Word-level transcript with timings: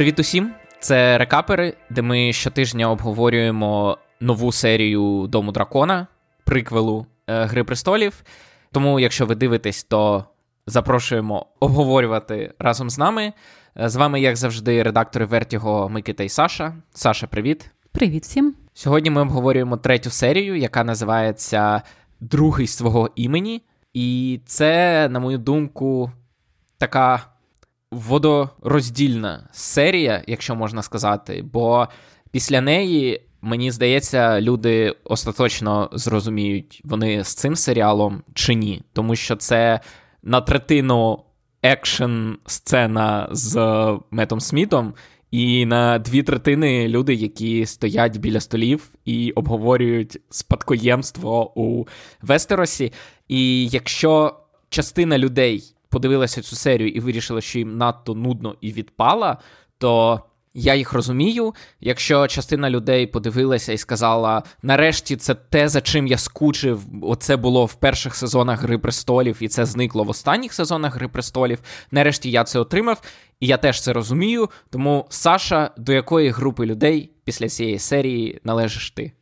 Привіт 0.00 0.20
усім! 0.20 0.54
Це 0.78 1.18
рекапери, 1.18 1.74
де 1.90 2.02
ми 2.02 2.32
щотижня 2.32 2.90
обговорюємо 2.90 3.98
нову 4.20 4.52
серію 4.52 5.26
Дому 5.28 5.52
дракона, 5.52 6.06
приквелу 6.44 7.06
е, 7.26 7.44
Гри 7.44 7.64
престолів. 7.64 8.22
Тому, 8.72 9.00
якщо 9.00 9.26
ви 9.26 9.34
дивитесь, 9.34 9.84
то 9.84 10.24
запрошуємо 10.66 11.46
обговорювати 11.60 12.54
разом 12.58 12.90
з 12.90 12.98
нами. 12.98 13.32
Е, 13.76 13.88
з 13.88 13.96
вами, 13.96 14.20
як 14.20 14.36
завжди, 14.36 14.82
редактори 14.82 15.24
Вертіго 15.24 15.88
Микита 15.88 16.24
і 16.24 16.28
Саша. 16.28 16.74
Саша, 16.94 17.26
привіт. 17.26 17.70
Привіт 17.92 18.22
всім. 18.22 18.54
Сьогодні 18.74 19.10
ми 19.10 19.20
обговорюємо 19.20 19.76
третю 19.76 20.10
серію, 20.10 20.56
яка 20.56 20.84
називається 20.84 21.82
Другий 22.20 22.66
свого 22.66 23.10
імені. 23.16 23.62
І 23.94 24.40
це, 24.46 25.08
на 25.08 25.20
мою 25.20 25.38
думку, 25.38 26.10
така 26.78 27.26
водороздільна 27.90 29.48
серія, 29.52 30.24
якщо 30.26 30.54
можна 30.54 30.82
сказати, 30.82 31.44
бо 31.52 31.88
після 32.30 32.60
неї. 32.60 33.22
Мені 33.42 33.70
здається, 33.70 34.40
люди 34.40 34.94
остаточно 35.04 35.90
зрозуміють, 35.92 36.80
вони 36.84 37.24
з 37.24 37.34
цим 37.34 37.56
серіалом 37.56 38.22
чи 38.34 38.54
ні, 38.54 38.82
тому 38.92 39.16
що 39.16 39.36
це 39.36 39.80
на 40.22 40.40
третину 40.40 41.24
екшн 41.62 42.32
сцена 42.46 43.28
з 43.30 43.56
Метом 44.10 44.40
Смітом, 44.40 44.94
і 45.30 45.66
на 45.66 45.98
дві 45.98 46.22
третини 46.22 46.88
люди, 46.88 47.14
які 47.14 47.66
стоять 47.66 48.16
біля 48.16 48.40
столів 48.40 48.88
і 49.04 49.30
обговорюють 49.30 50.18
спадкоємство 50.30 51.60
у 51.60 51.86
Вестеросі. 52.22 52.92
І 53.28 53.66
якщо 53.66 54.36
частина 54.68 55.18
людей 55.18 55.74
подивилася 55.90 56.42
цю 56.42 56.56
серію 56.56 56.88
і 56.88 57.00
вирішила, 57.00 57.40
що 57.40 57.58
їм 57.58 57.76
надто 57.76 58.14
нудно 58.14 58.56
і 58.60 58.72
відпала, 58.72 59.38
то 59.78 60.20
я 60.54 60.74
їх 60.74 60.92
розумію. 60.92 61.54
Якщо 61.80 62.26
частина 62.28 62.70
людей 62.70 63.06
подивилася 63.06 63.72
і 63.72 63.78
сказала: 63.78 64.42
нарешті 64.62 65.16
це 65.16 65.34
те, 65.34 65.68
за 65.68 65.80
чим 65.80 66.06
я 66.06 66.18
скучив, 66.18 66.82
оце 67.02 67.36
було 67.36 67.66
в 67.66 67.74
перших 67.74 68.14
сезонах 68.14 68.62
Гри 68.62 68.78
престолів, 68.78 69.36
і 69.40 69.48
це 69.48 69.66
зникло 69.66 70.04
в 70.04 70.08
останніх 70.08 70.52
сезонах 70.52 70.94
Гри 70.94 71.08
престолів. 71.08 71.58
Нарешті 71.90 72.30
я 72.30 72.44
це 72.44 72.58
отримав, 72.58 73.02
і 73.40 73.46
я 73.46 73.56
теж 73.56 73.82
це 73.82 73.92
розумію. 73.92 74.50
Тому, 74.70 75.06
Саша, 75.08 75.70
до 75.76 75.92
якої 75.92 76.30
групи 76.30 76.66
людей 76.66 77.10
після 77.24 77.48
цієї 77.48 77.78
серії 77.78 78.40
належиш 78.44 78.90
ти? 78.90 79.12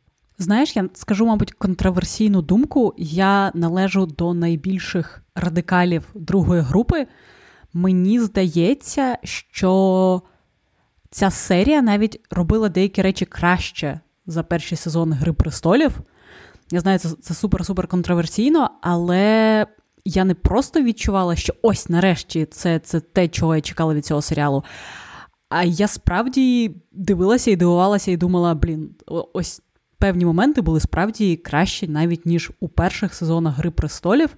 Знаєш, 0.41 0.75
я 0.75 0.89
скажу, 0.93 1.25
мабуть, 1.25 1.51
контроверсійну 1.51 2.41
думку. 2.41 2.93
Я 2.97 3.51
належу 3.53 4.05
до 4.05 4.33
найбільших 4.33 5.23
радикалів 5.35 6.03
другої 6.13 6.61
групи. 6.61 7.07
Мені 7.73 8.19
здається, 8.19 9.17
що 9.23 10.21
ця 11.11 11.29
серія 11.29 11.81
навіть 11.81 12.21
робила 12.31 12.69
деякі 12.69 13.01
речі 13.01 13.25
краще 13.25 13.99
за 14.25 14.43
перші 14.43 14.75
сезони 14.75 15.15
Гри 15.15 15.33
престолів. 15.33 15.99
Я 16.71 16.79
знаю, 16.79 16.99
це 16.99 17.09
це 17.09 17.33
супер-супер 17.33 17.87
контроверсійно, 17.87 18.69
але 18.81 19.65
я 20.05 20.23
не 20.23 20.33
просто 20.33 20.83
відчувала, 20.83 21.35
що 21.35 21.53
ось 21.61 21.89
нарешті 21.89 22.45
це, 22.45 22.79
це 22.79 22.99
те, 22.99 23.27
чого 23.27 23.55
я 23.55 23.61
чекала 23.61 23.93
від 23.93 24.05
цього 24.05 24.21
серіалу. 24.21 24.63
А 25.49 25.63
я 25.63 25.87
справді 25.87 26.75
дивилася 26.91 27.51
і 27.51 27.55
дивувалася, 27.55 28.11
і 28.11 28.17
думала: 28.17 28.55
блін, 28.55 28.95
ось 29.33 29.61
певні 29.99 30.25
моменти 30.25 30.61
були 30.61 30.79
справді 30.79 31.35
кращі, 31.35 31.87
навіть 31.87 32.25
ніж 32.25 32.51
у 32.59 32.67
перших 32.67 33.13
сезонах 33.13 33.57
Гри 33.57 33.71
престолів. 33.71 34.29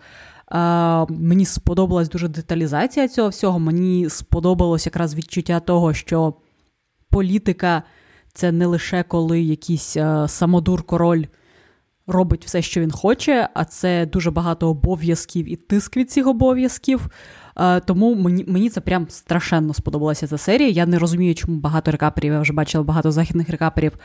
Uh, 0.48 1.12
мені 1.12 1.46
сподобалась 1.46 2.10
дуже 2.10 2.28
деталізація 2.28 3.08
цього 3.08 3.30
всього. 3.30 3.60
Мені 3.60 4.10
сподобалось 4.10 4.86
якраз 4.86 5.16
відчуття 5.16 5.60
того, 5.60 5.94
що 5.94 6.34
політика 7.10 7.84
це 8.34 8.52
не 8.52 8.66
лише 8.66 9.04
коли 9.04 9.42
якийсь 9.42 9.98
uh, 9.98 10.28
самодур 10.28 10.84
король 10.84 11.26
робить 12.08 12.46
все, 12.46 12.62
що 12.62 12.82
він 12.82 12.92
хоче, 12.92 13.50
а 13.54 13.66
це 13.66 14.06
дуже 14.06 14.32
багато 14.32 14.70
обов'язків 14.70 15.52
і 15.52 15.56
тиск 15.56 15.98
від 15.98 16.12
цих 16.12 16.28
обов'язків. 16.28 17.10
Uh, 17.56 17.82
тому 17.86 18.16
мені 18.16 18.46
мені 18.48 18.70
це 18.70 18.82
прям 18.82 19.08
страшенно 19.10 19.74
сподобалася 19.74 20.28
ця 20.28 20.38
серія. 20.38 20.70
Я 20.70 20.86
не 20.86 21.00
розумію, 21.00 21.36
чому 21.36 21.58
багато 21.58 21.92
рекаперів, 21.92 22.34
я 22.34 22.40
вже 22.40 22.54
бачила 22.54 22.84
багато 22.84 23.12
західних 23.12 23.50
рекаперів 23.50 23.98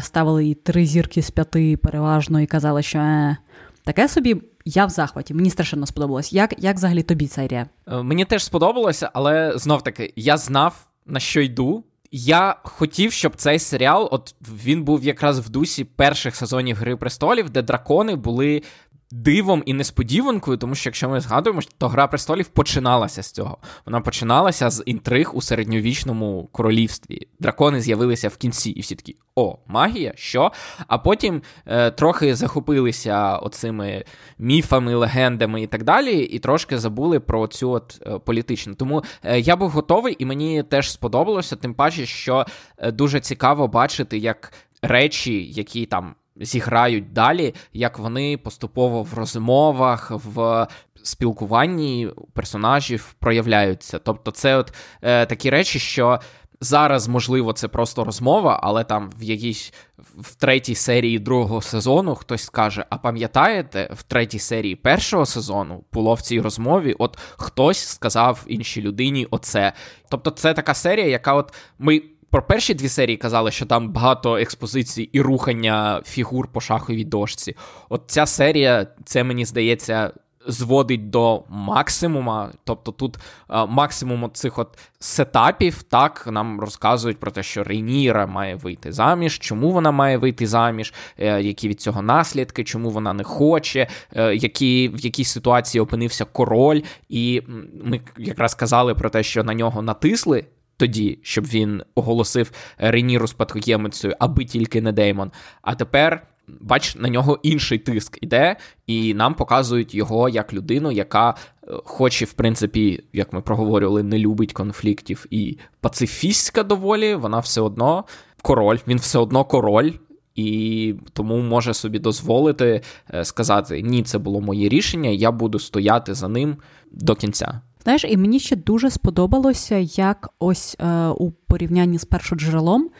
ставили 0.00 0.46
і 0.46 0.54
три 0.54 0.86
зірки 0.86 1.22
з 1.22 1.30
п'яти 1.30 1.76
переважно 1.76 2.40
і 2.40 2.46
казали, 2.46 2.82
що 2.82 2.98
е, 2.98 3.36
таке 3.84 4.08
собі. 4.08 4.42
Я 4.64 4.86
в 4.86 4.90
захваті, 4.90 5.34
мені 5.34 5.50
страшенно 5.50 5.86
сподобалось. 5.86 6.32
Як 6.32 6.54
як 6.58 6.76
взагалі 6.76 7.02
тобі 7.02 7.26
ця 7.26 7.34
серія? 7.34 7.66
Е, 7.88 8.02
мені 8.02 8.24
теж 8.24 8.44
сподобалося, 8.44 9.10
але 9.12 9.52
знов 9.58 9.82
таки 9.82 10.12
я 10.16 10.36
знав 10.36 10.86
на 11.06 11.20
що 11.20 11.40
йду. 11.40 11.84
Я 12.12 12.56
хотів, 12.62 13.12
щоб 13.12 13.36
цей 13.36 13.58
серіал, 13.58 14.08
от 14.12 14.34
він 14.64 14.84
був 14.84 15.04
якраз 15.04 15.38
в 15.38 15.48
дусі 15.48 15.84
перших 15.84 16.36
сезонів 16.36 16.76
Гри 16.76 16.96
престолів, 16.96 17.50
де 17.50 17.62
дракони 17.62 18.16
були 18.16 18.62
дивом 19.10 19.62
і 19.66 19.74
несподіванкою, 19.74 20.56
тому 20.56 20.74
що 20.74 20.88
якщо 20.88 21.08
ми 21.08 21.20
згадуємо, 21.20 21.60
то 21.78 21.88
Гра 21.88 22.06
престолів 22.06 22.48
починалася 22.48 23.22
з 23.22 23.32
цього. 23.32 23.58
Вона 23.86 24.00
починалася 24.00 24.70
з 24.70 24.82
інтриг 24.86 25.30
у 25.34 25.42
середньовічному 25.42 26.48
королівстві. 26.52 27.28
Дракони 27.40 27.80
з'явилися 27.80 28.28
в 28.28 28.36
кінці, 28.36 28.70
і 28.70 28.80
всі 28.80 28.94
такі 28.94 29.16
о, 29.34 29.58
магія, 29.66 30.12
що? 30.16 30.52
А 30.86 30.98
потім 30.98 31.42
е, 31.66 31.90
трохи 31.90 32.34
захопилися 32.34 33.36
оцими 33.36 34.04
міфами, 34.38 34.94
легендами 34.94 35.62
і 35.62 35.66
так 35.66 35.84
далі, 35.84 36.18
і 36.18 36.38
трошки 36.38 36.78
забули 36.78 37.20
про 37.20 37.46
цю 37.46 37.70
от 37.70 38.02
е, 38.06 38.18
політичну. 38.18 38.74
Тому 38.74 39.04
е, 39.22 39.40
я 39.40 39.56
був 39.56 39.70
готовий, 39.70 40.16
і 40.18 40.24
мені 40.24 40.62
теж 40.62 40.92
сподобалося, 40.92 41.56
тим 41.56 41.74
паче, 41.74 42.06
що 42.06 42.46
е, 42.78 42.92
дуже 42.92 43.20
цікаво 43.20 43.68
бачити, 43.68 44.18
як 44.18 44.52
речі, 44.82 45.44
які 45.44 45.86
там 45.86 46.14
зіграють 46.36 47.12
далі, 47.12 47.54
як 47.72 47.98
вони 47.98 48.36
поступово 48.36 49.02
в 49.02 49.14
розмовах, 49.14 50.10
в 50.10 50.66
спілкуванні 51.02 52.08
персонажів 52.32 53.14
проявляються. 53.18 53.98
Тобто, 53.98 54.30
це 54.30 54.56
от 54.56 54.74
е, 55.02 55.26
такі 55.26 55.50
речі, 55.50 55.78
що. 55.78 56.20
Зараз, 56.62 57.08
можливо, 57.08 57.52
це 57.52 57.68
просто 57.68 58.04
розмова, 58.04 58.60
але 58.62 58.84
там 58.84 59.10
в 59.18 59.22
якійсь 59.22 59.72
в 60.18 60.34
третій 60.34 60.74
серії 60.74 61.18
другого 61.18 61.62
сезону 61.62 62.14
хтось 62.14 62.42
скаже: 62.42 62.84
А 62.90 62.98
пам'ятаєте, 62.98 63.90
в 63.92 64.02
третій 64.02 64.38
серії 64.38 64.76
першого 64.76 65.26
сезону 65.26 65.84
було 65.92 66.14
в 66.14 66.20
цій 66.20 66.40
розмові, 66.40 66.96
от 66.98 67.18
хтось 67.36 67.78
сказав 67.78 68.44
іншій 68.46 68.82
людині 68.82 69.26
оце. 69.30 69.72
Тобто, 70.08 70.30
це 70.30 70.54
така 70.54 70.74
серія, 70.74 71.06
яка 71.06 71.34
от 71.34 71.54
ми 71.78 72.02
про 72.30 72.42
перші 72.42 72.74
дві 72.74 72.88
серії 72.88 73.16
казали, 73.16 73.50
що 73.50 73.66
там 73.66 73.92
багато 73.92 74.36
експозицій 74.36 75.02
і 75.02 75.20
рухання 75.20 76.02
фігур 76.04 76.48
по 76.48 76.60
шаховій 76.60 77.04
дошці. 77.04 77.56
От 77.88 78.02
ця 78.06 78.26
серія, 78.26 78.86
це 79.04 79.24
мені 79.24 79.44
здається. 79.44 80.12
Зводить 80.46 81.10
до 81.10 81.44
максимума, 81.48 82.52
тобто 82.64 82.92
тут 82.92 83.18
а, 83.48 83.66
максимум 83.66 84.30
цих 84.32 84.58
от 84.58 84.78
сетапів 84.98 85.82
так 85.82 86.28
нам 86.32 86.60
розказують 86.60 87.20
про 87.20 87.30
те, 87.30 87.42
що 87.42 87.64
Рейніра 87.64 88.26
має 88.26 88.56
вийти 88.56 88.92
заміж, 88.92 89.38
чому 89.38 89.70
вона 89.70 89.90
має 89.90 90.18
вийти 90.18 90.46
заміж, 90.46 90.94
е, 91.18 91.42
які 91.42 91.68
від 91.68 91.80
цього 91.80 92.02
наслідки, 92.02 92.64
чому 92.64 92.90
вона 92.90 93.12
не 93.12 93.24
хоче, 93.24 93.86
е, 94.16 94.34
які, 94.34 94.88
в 94.88 95.00
якій 95.00 95.24
ситуації 95.24 95.82
опинився 95.82 96.24
король, 96.24 96.82
і 97.08 97.42
ми 97.84 98.00
якраз 98.18 98.54
казали 98.54 98.94
про 98.94 99.10
те, 99.10 99.22
що 99.22 99.44
на 99.44 99.54
нього 99.54 99.82
натисли 99.82 100.44
тоді, 100.80 101.18
щоб 101.22 101.44
він 101.44 101.82
оголосив 101.94 102.52
Рейніру 102.78 103.26
спадкоємицею, 103.26 104.14
аби 104.18 104.44
тільки 104.44 104.80
не 104.80 104.92
Деймон. 104.92 105.30
А 105.62 105.74
тепер. 105.74 106.26
Бач, 106.60 106.96
на 106.96 107.08
нього 107.08 107.38
інший 107.42 107.78
тиск 107.78 108.18
іде, 108.20 108.56
і 108.86 109.14
нам 109.14 109.34
показують 109.34 109.94
його 109.94 110.28
як 110.28 110.52
людину, 110.52 110.92
яка, 110.92 111.30
е, 111.30 111.72
хоч 111.84 112.22
і, 112.22 112.24
в 112.24 112.32
принципі, 112.32 113.04
як 113.12 113.32
ми 113.32 113.40
проговорювали, 113.40 114.02
не 114.02 114.18
любить 114.18 114.52
конфліктів 114.52 115.26
і 115.30 115.58
пацифістська 115.80 116.62
доволі, 116.62 117.14
вона 117.14 117.38
все 117.38 117.60
одно 117.60 118.04
король, 118.42 118.78
він 118.88 118.98
все 118.98 119.18
одно 119.18 119.44
король, 119.44 119.92
і 120.34 120.94
тому 121.12 121.38
може 121.38 121.74
собі 121.74 121.98
дозволити 121.98 122.80
е, 123.14 123.24
сказати: 123.24 123.82
ні, 123.82 124.02
це 124.02 124.18
було 124.18 124.40
моє 124.40 124.68
рішення, 124.68 125.10
я 125.10 125.30
буду 125.30 125.58
стояти 125.58 126.14
за 126.14 126.28
ним 126.28 126.56
до 126.92 127.14
кінця. 127.14 127.60
Знаєш, 127.90 128.04
і 128.08 128.16
мені 128.16 128.40
ще 128.40 128.56
дуже 128.56 128.90
сподобалося, 128.90 129.76
як 129.76 130.30
ось 130.38 130.76
е, 130.80 131.06
у 131.08 131.30
порівнянні 131.30 131.98
з 131.98 132.04
першоджерелом, 132.04 132.90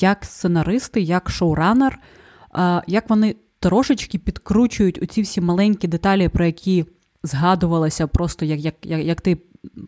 як 0.00 0.24
сценаристи, 0.24 1.00
як 1.00 1.30
шоуранер, 1.30 1.98
е, 2.54 2.82
як 2.86 3.10
вони 3.10 3.36
трошечки 3.58 4.18
підкручують 4.18 5.02
оці 5.02 5.22
всі 5.22 5.40
маленькі 5.40 5.88
деталі, 5.88 6.28
про 6.28 6.44
які 6.44 6.84
згадувалося, 7.22 8.06
просто 8.06 8.44
як 8.44 8.60
як, 8.60 8.74
як, 8.82 9.04
як 9.04 9.20
ти 9.20 9.38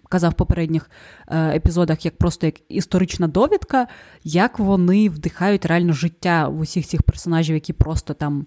казав 0.09 0.31
в 0.31 0.35
попередніх 0.35 0.91
е, 1.29 1.57
епізодах, 1.57 2.05
як 2.05 2.17
просто 2.17 2.47
як 2.47 2.55
історична 2.69 3.29
довідка, 3.29 3.87
як 4.25 4.59
вони 4.59 5.09
вдихають 5.09 5.67
реально 5.67 5.93
життя 5.93 6.49
в 6.49 6.61
усіх 6.61 6.87
цих 6.87 7.03
персонажів, 7.03 7.55
які 7.55 7.73
просто 7.73 8.15
там 8.15 8.47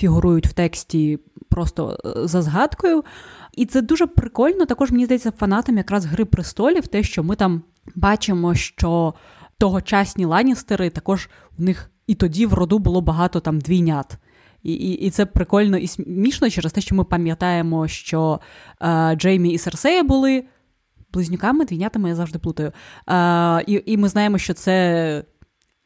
фігурують 0.00 0.46
в 0.46 0.52
тексті 0.52 1.18
просто 1.48 1.98
е, 2.04 2.28
за 2.28 2.42
згадкою. 2.42 3.04
І 3.52 3.66
це 3.66 3.82
дуже 3.82 4.06
прикольно. 4.06 4.66
Також 4.66 4.90
мені 4.90 5.04
здається, 5.04 5.30
фанатам 5.30 5.76
якраз 5.76 6.04
Гри 6.04 6.24
престолів, 6.24 6.86
те, 6.86 7.02
що 7.02 7.22
ми 7.22 7.36
там 7.36 7.62
бачимо, 7.94 8.54
що 8.54 9.14
тогочасні 9.58 10.24
ланістери 10.24 10.90
також 10.90 11.28
у 11.58 11.62
них 11.62 11.90
і 12.06 12.14
тоді 12.14 12.46
в 12.46 12.54
роду 12.54 12.78
було 12.78 13.00
багато 13.00 13.40
там 13.40 13.60
двійнят. 13.60 14.16
І 14.62 14.72
і, 14.72 14.92
і 14.92 15.10
це 15.10 15.26
прикольно 15.26 15.76
і 15.76 15.86
смішно 15.86 16.50
через 16.50 16.72
те, 16.72 16.80
що 16.80 16.94
ми 16.94 17.04
пам'ятаємо, 17.04 17.88
що 17.88 18.40
е, 18.82 19.14
Джеймі 19.16 19.52
і 19.52 19.58
Серсея 19.58 20.02
були 20.02 20.44
близнюками, 21.12 21.64
двійнятами 21.64 22.08
я 22.08 22.14
завжди 22.14 22.38
плутаю. 22.38 22.72
Е, 23.08 23.64
і, 23.66 23.82
і 23.86 23.96
ми 23.96 24.08
знаємо, 24.08 24.38
що 24.38 24.54
це. 24.54 25.24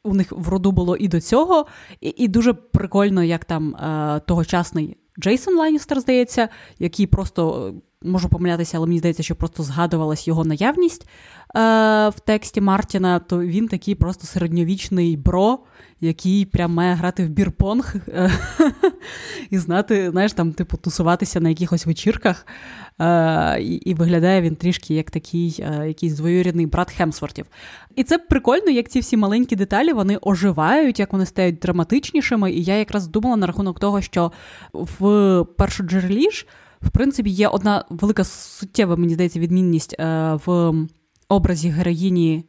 У 0.05 0.13
них 0.13 0.31
в 0.31 0.49
роду 0.49 0.71
було 0.71 0.97
і 0.97 1.07
до 1.07 1.21
цього, 1.21 1.65
і 2.01 2.09
і 2.09 2.27
дуже 2.27 2.53
прикольно, 2.53 3.23
як 3.23 3.45
там 3.45 3.75
е, 3.75 4.21
тогочасний 4.27 4.97
Джейсон 5.19 5.55
Ланністер, 5.55 5.99
здається, 5.99 6.49
який 6.79 7.07
просто 7.07 7.73
можу 8.01 8.29
помилятися, 8.29 8.77
але 8.77 8.87
мені 8.87 8.99
здається, 8.99 9.23
що 9.23 9.35
просто 9.35 9.63
згадувалась 9.63 10.27
його 10.27 10.45
наявність 10.45 11.03
е, 11.03 11.09
в 12.09 12.19
тексті 12.25 12.61
Мартіна, 12.61 13.19
то 13.19 13.39
він 13.39 13.67
такий 13.67 13.95
просто 13.95 14.27
середньовічний 14.27 15.17
бро, 15.17 15.59
який 16.01 16.45
прям 16.45 16.73
має 16.73 16.95
грати 16.95 17.25
в 17.25 17.29
beer 17.29 17.62
pong 17.62 17.95
е, 18.07 18.31
і 19.49 19.57
знати, 19.57 20.11
знаєш, 20.11 20.33
там, 20.33 20.53
типу, 20.53 20.77
тусуватися 20.77 21.39
на 21.39 21.49
якихось 21.49 21.85
вечірках. 21.85 22.47
Е, 23.01 23.61
і, 23.61 23.93
виглядає 23.93 24.41
він 24.41 24.55
трішки 24.55 24.93
як 24.93 25.11
такий 25.11 25.55
е, 25.59 25.87
якийсь 25.87 26.13
двоюрідний 26.13 26.65
брат 26.65 26.91
Хемсвортів. 26.91 27.45
І 27.95 28.03
це 28.03 28.17
прикольно, 28.17 28.69
як 28.69 28.89
ці 28.89 28.99
всі 28.99 29.17
маленькі 29.17 29.55
деталі 29.55 29.93
вони 29.93 30.19
оживають, 30.21 30.99
як 30.99 31.13
вони 31.13 31.25
стають 31.25 31.59
драматичнішими. 31.59 32.51
І 32.51 32.63
я 32.63 32.75
якраз 32.75 33.07
думала 33.07 33.35
на 33.35 33.47
рахунок 33.47 33.79
того, 33.79 34.01
що 34.01 34.31
в 34.73 35.45
першоджерелі 35.57 36.31
ж 36.31 36.45
в 36.81 36.89
принципі, 36.89 37.29
є 37.29 37.47
одна 37.47 37.85
велика 37.89 38.23
суттєва, 38.23 38.95
мені 38.95 39.13
здається, 39.13 39.39
відмінність 39.39 39.95
в 40.45 40.73
образі 41.29 41.69
героїні 41.69 42.45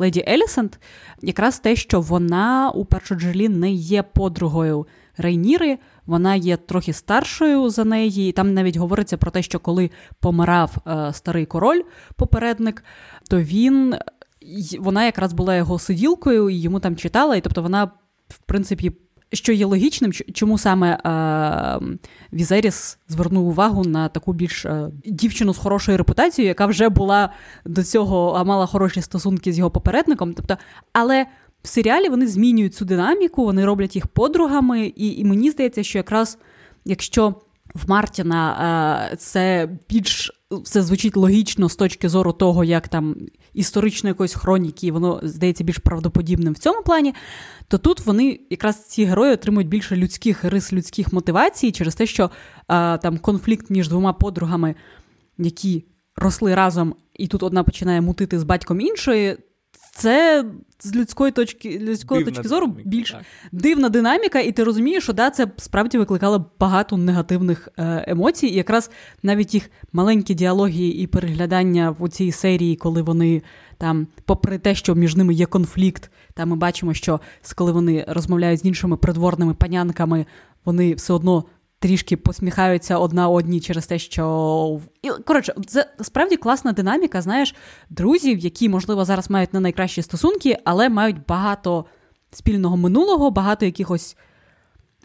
Леді 0.00 0.24
Елісент, 0.28 0.80
якраз 1.22 1.58
те, 1.58 1.76
що 1.76 2.00
вона 2.00 2.70
у 2.70 2.84
першоджелі 2.84 3.48
не 3.48 3.70
є 3.70 4.02
подругою 4.02 4.86
Рейніри, 5.16 5.78
вона 6.06 6.34
є 6.34 6.56
трохи 6.56 6.92
старшою 6.92 7.70
за 7.70 7.84
неї. 7.84 8.28
І 8.28 8.32
там 8.32 8.54
навіть 8.54 8.76
говориться 8.76 9.16
про 9.16 9.30
те, 9.30 9.42
що 9.42 9.58
коли 9.58 9.90
помирав 10.20 10.76
е, 10.86 11.12
старий 11.12 11.46
король, 11.46 11.82
попередник, 12.16 12.84
то 13.28 13.40
він. 13.40 13.94
Вона 14.78 15.04
якраз 15.04 15.32
була 15.32 15.56
його 15.56 15.78
сиділкою, 15.78 16.50
і 16.50 16.54
йому 16.54 16.80
там 16.80 16.96
читала, 16.96 17.36
і 17.36 17.40
тобто 17.40 17.62
вона, 17.62 17.84
в 18.28 18.38
принципі, 18.46 18.92
що 19.32 19.52
є 19.52 19.66
логічним, 19.66 20.12
чому 20.12 20.58
саме 20.58 20.92
е, 20.92 21.96
Візеріс 22.32 22.98
звернув 23.08 23.48
увагу 23.48 23.84
на 23.84 24.08
таку 24.08 24.32
більш 24.32 24.64
е, 24.64 24.90
дівчину 25.04 25.54
з 25.54 25.58
хорошою 25.58 25.98
репутацією, 25.98 26.48
яка 26.48 26.66
вже 26.66 26.88
була 26.88 27.32
до 27.64 27.84
цього, 27.84 28.34
а 28.38 28.44
мала 28.44 28.66
хороші 28.66 29.02
стосунки 29.02 29.52
з 29.52 29.58
його 29.58 29.70
попередником. 29.70 30.34
Тобто, 30.34 30.56
але 30.92 31.26
в 31.62 31.68
серіалі 31.68 32.08
вони 32.08 32.26
змінюють 32.26 32.74
цю 32.74 32.84
динаміку, 32.84 33.44
вони 33.44 33.64
роблять 33.64 33.94
їх 33.96 34.06
подругами, 34.06 34.86
і, 34.86 35.18
і 35.18 35.24
мені 35.24 35.50
здається, 35.50 35.82
що 35.82 35.98
якраз 35.98 36.38
якщо 36.84 37.34
в 37.74 37.90
Мартіна 37.90 39.08
е, 39.12 39.16
це 39.16 39.68
більш 39.90 40.39
все 40.50 40.82
звучить 40.82 41.16
логічно 41.16 41.68
з 41.68 41.76
точки 41.76 42.08
зору 42.08 42.32
того, 42.32 42.64
як 42.64 42.88
там 42.88 43.16
історичної 43.54 44.10
якоїсь 44.10 44.34
хроніки, 44.34 44.92
воно 44.92 45.20
здається 45.22 45.64
більш 45.64 45.78
правдоподібним 45.78 46.52
в 46.52 46.58
цьому 46.58 46.82
плані, 46.82 47.14
то 47.68 47.78
тут 47.78 48.06
вони 48.06 48.40
якраз 48.50 48.86
ці 48.86 49.04
герої 49.04 49.32
отримують 49.32 49.68
більше 49.68 49.96
людських 49.96 50.44
рис, 50.44 50.72
людських 50.72 51.12
мотивацій 51.12 51.72
через 51.72 51.94
те, 51.94 52.06
що 52.06 52.30
а, 52.66 52.98
там 53.02 53.18
конфлікт 53.18 53.70
між 53.70 53.88
двома 53.88 54.12
подругами, 54.12 54.74
які 55.38 55.84
росли 56.16 56.54
разом, 56.54 56.94
і 57.14 57.26
тут 57.26 57.42
одна 57.42 57.64
починає 57.64 58.00
мутити 58.00 58.38
з 58.38 58.44
батьком 58.44 58.80
іншої. 58.80 59.36
Це 60.00 60.44
з 60.80 60.96
людської 60.96 61.32
точки 61.32 61.78
людської 61.78 62.24
точки 62.24 62.48
зору 62.48 62.66
динаміка, 62.66 62.88
більш 62.88 63.10
так. 63.10 63.22
дивна 63.52 63.88
динаміка, 63.88 64.40
і 64.40 64.52
ти 64.52 64.64
розумієш, 64.64 65.04
що 65.04 65.12
да, 65.12 65.30
це 65.30 65.46
справді 65.56 65.98
викликало 65.98 66.50
багато 66.60 66.96
негативних 66.96 67.68
е, 67.78 68.04
емоцій. 68.08 68.46
І 68.46 68.54
якраз 68.54 68.90
навіть 69.22 69.54
їх 69.54 69.70
маленькі 69.92 70.34
діалоги 70.34 70.88
і 70.88 71.06
переглядання 71.06 71.96
в 72.00 72.08
цій 72.08 72.32
серії, 72.32 72.76
коли 72.76 73.02
вони 73.02 73.42
там, 73.78 74.06
попри 74.24 74.58
те, 74.58 74.74
що 74.74 74.94
між 74.94 75.16
ними 75.16 75.34
є 75.34 75.46
конфлікт, 75.46 76.10
там 76.34 76.48
ми 76.48 76.56
бачимо, 76.56 76.94
що 76.94 77.20
коли 77.56 77.72
вони 77.72 78.04
розмовляють 78.08 78.60
з 78.60 78.64
іншими 78.64 78.96
придворними 78.96 79.54
панянками, 79.54 80.26
вони 80.64 80.94
все 80.94 81.12
одно 81.12 81.44
трішки 81.80 82.16
посміхаються 82.16 82.98
одна 82.98 83.28
одній 83.28 83.60
через 83.60 83.86
те, 83.86 83.98
що 83.98 84.80
І, 85.02 85.10
коротше, 85.10 85.54
це 85.66 85.90
справді 86.00 86.36
класна 86.36 86.72
динаміка. 86.72 87.22
Знаєш, 87.22 87.54
друзів, 87.90 88.38
які, 88.38 88.68
можливо, 88.68 89.04
зараз 89.04 89.30
мають 89.30 89.54
не 89.54 89.60
найкращі 89.60 90.02
стосунки, 90.02 90.58
але 90.64 90.88
мають 90.88 91.26
багато 91.28 91.84
спільного 92.30 92.76
минулого, 92.76 93.30
багато 93.30 93.66
якихось 93.66 94.16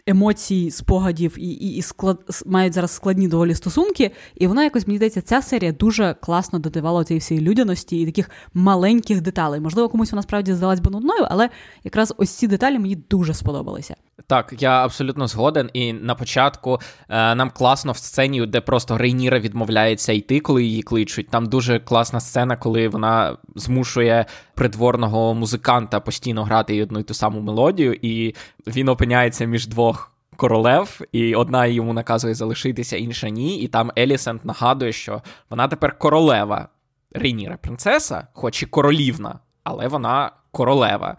емоцій, 0.06 0.70
спогадів 0.70 1.34
і 1.38 1.50
і, 1.50 1.76
і 1.76 1.82
склад, 1.82 2.18
мають 2.46 2.72
зараз 2.72 2.90
складні 2.90 3.28
доволі 3.28 3.54
стосунки. 3.54 4.10
І 4.34 4.46
вона 4.46 4.64
якось 4.64 4.86
мені 4.86 4.96
здається, 4.96 5.22
ця 5.22 5.42
серія 5.42 5.72
дуже 5.72 6.16
класно 6.20 6.58
додавала 6.58 7.04
цієї 7.04 7.20
всієї 7.20 7.46
людяності 7.46 8.00
і 8.00 8.06
таких 8.06 8.30
маленьких 8.54 9.20
деталей. 9.20 9.60
Можливо, 9.60 9.88
комусь 9.88 10.12
вона 10.12 10.22
справді 10.22 10.54
здалась 10.54 10.80
би 10.80 10.90
нудною, 10.90 11.26
але 11.30 11.50
якраз 11.84 12.14
ось 12.16 12.30
ці 12.30 12.46
деталі 12.46 12.78
мені 12.78 12.96
дуже 12.96 13.34
сподобалися. 13.34 13.94
Так, 14.26 14.54
я 14.58 14.84
абсолютно 14.84 15.26
згоден. 15.26 15.70
І 15.72 15.92
на 15.92 16.14
початку 16.14 16.80
е, 17.08 17.34
нам 17.34 17.50
класно 17.50 17.92
в 17.92 17.96
сцені, 17.96 18.46
де 18.46 18.60
просто 18.60 18.98
Рейніра 18.98 19.38
відмовляється 19.38 20.12
йти, 20.12 20.40
коли 20.40 20.64
її 20.64 20.82
кличуть. 20.82 21.28
Там 21.28 21.46
дуже 21.46 21.78
класна 21.78 22.20
сцена, 22.20 22.56
коли 22.56 22.88
вона 22.88 23.36
змушує 23.54 24.26
придворного 24.54 25.34
музиканта 25.34 26.00
постійно 26.00 26.44
грати 26.44 26.82
одну 26.82 26.98
і 26.98 27.02
ту 27.02 27.14
саму 27.14 27.40
мелодію, 27.40 27.98
і 28.02 28.34
він 28.66 28.88
опиняється 28.88 29.44
між 29.44 29.66
двох. 29.66 30.12
Королев, 30.36 31.00
і 31.12 31.34
одна 31.34 31.66
йому 31.66 31.92
наказує 31.92 32.34
залишитися, 32.34 32.96
інша 32.96 33.28
ні. 33.28 33.58
І 33.60 33.68
там 33.68 33.92
Елісент 33.98 34.44
нагадує, 34.44 34.92
що 34.92 35.22
вона 35.50 35.68
тепер 35.68 35.98
королева 35.98 36.68
Рейніра 37.12 37.56
принцеса, 37.56 38.26
хоч 38.32 38.62
і 38.62 38.66
королівна, 38.66 39.38
але 39.64 39.88
вона 39.88 40.30
королева. 40.56 41.16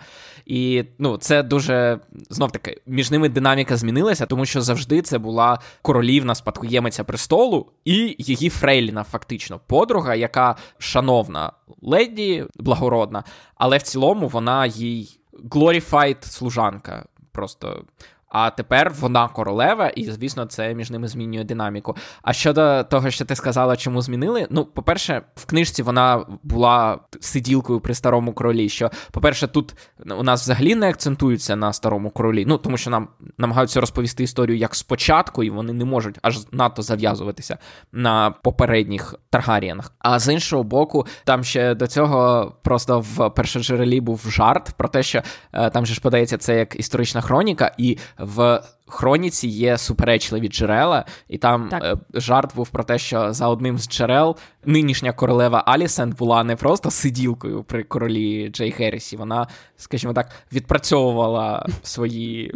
І 0.47 0.85
ну, 0.97 1.17
це 1.17 1.43
дуже 1.43 1.99
знов 2.29 2.51
таки 2.51 2.81
між 2.85 3.11
ними 3.11 3.29
динаміка 3.29 3.77
змінилася, 3.77 4.25
тому 4.25 4.45
що 4.45 4.61
завжди 4.61 5.01
це 5.01 5.17
була 5.17 5.59
королівна 5.81 6.35
спадкоємиця 6.35 7.03
престолу 7.03 7.71
і 7.85 8.15
її 8.19 8.49
Фрейліна, 8.49 9.03
фактично, 9.03 9.59
подруга, 9.67 10.15
яка 10.15 10.55
шановна 10.77 11.51
леді, 11.81 12.45
благородна, 12.55 13.23
але 13.55 13.77
в 13.77 13.81
цілому 13.81 14.27
вона 14.27 14.65
їй 14.65 15.19
glorified 15.43 16.23
служанка. 16.23 17.05
Просто 17.31 17.85
а 18.29 18.49
тепер 18.49 18.93
вона 18.99 19.27
королева, 19.27 19.87
і, 19.87 20.11
звісно, 20.11 20.45
це 20.45 20.73
між 20.73 20.91
ними 20.91 21.07
змінює 21.07 21.43
динаміку. 21.43 21.95
А 22.21 22.33
щодо 22.33 22.83
того, 22.83 23.09
що 23.09 23.25
ти 23.25 23.35
сказала, 23.35 23.75
чому 23.75 24.01
змінили, 24.01 24.47
ну, 24.49 24.65
по-перше, 24.65 25.21
в 25.35 25.45
книжці 25.45 25.83
вона 25.83 26.25
була 26.43 26.99
сиділкою 27.19 27.79
при 27.79 27.93
старому 27.93 28.33
королі. 28.33 28.69
Що, 28.69 28.91
по-перше, 29.11 29.47
тут 29.47 29.75
у 30.17 30.23
нас 30.23 30.41
взагалі 30.41 30.75
не 30.75 30.89
акцентуються 30.89 31.55
на 31.55 31.73
старому 31.73 32.09
королі, 32.09 32.45
ну 32.47 32.57
тому 32.57 32.77
що 32.77 32.89
нам 32.89 33.07
намагаються 33.37 33.79
розповісти 33.79 34.23
історію 34.23 34.57
як 34.57 34.75
спочатку, 34.75 35.43
і 35.43 35.49
вони 35.49 35.73
не 35.73 35.85
можуть 35.85 36.19
аж 36.21 36.39
надто 36.51 36.81
зав'язуватися 36.81 37.57
на 37.91 38.31
попередніх 38.31 39.15
Таргаріянах. 39.29 39.93
А 39.99 40.19
з 40.19 40.33
іншого 40.33 40.63
боку, 40.63 41.05
там 41.23 41.43
ще 41.43 41.75
до 41.75 41.87
цього 41.87 42.51
просто 42.63 42.99
в 42.99 43.29
першоджерелі 43.29 44.01
був 44.01 44.25
жарт 44.29 44.73
про 44.77 44.87
те, 44.87 45.03
що 45.03 45.21
е, 45.53 45.69
там 45.69 45.85
же 45.85 45.93
ж 45.93 46.01
подається 46.01 46.37
це 46.37 46.57
як 46.57 46.79
історична 46.79 47.21
хроніка, 47.21 47.71
і 47.77 47.97
в 48.19 48.61
хроніці 48.87 49.47
є 49.47 49.77
суперечливі 49.77 50.47
джерела, 50.47 51.05
і 51.27 51.37
там 51.37 51.69
е, 51.73 51.95
жарт 52.13 52.55
був 52.55 52.69
про 52.69 52.83
те, 52.83 52.97
що 52.97 53.33
за 53.33 53.47
одним 53.47 53.77
з 53.77 53.89
джерел 53.89 54.35
нинішня 54.65 55.13
королева 55.13 55.63
Алісент 55.65 56.17
була 56.17 56.43
не 56.43 56.55
просто 56.55 56.91
сиділкою 56.91 57.63
при 57.63 57.83
королі 57.83 58.49
Джей 58.49 58.71
Херрісі, 58.71 59.17
вона, 59.17 59.47
скажімо 59.77 60.13
так, 60.13 60.31
відпрацьовувала 60.53 61.65
свої 61.83 62.53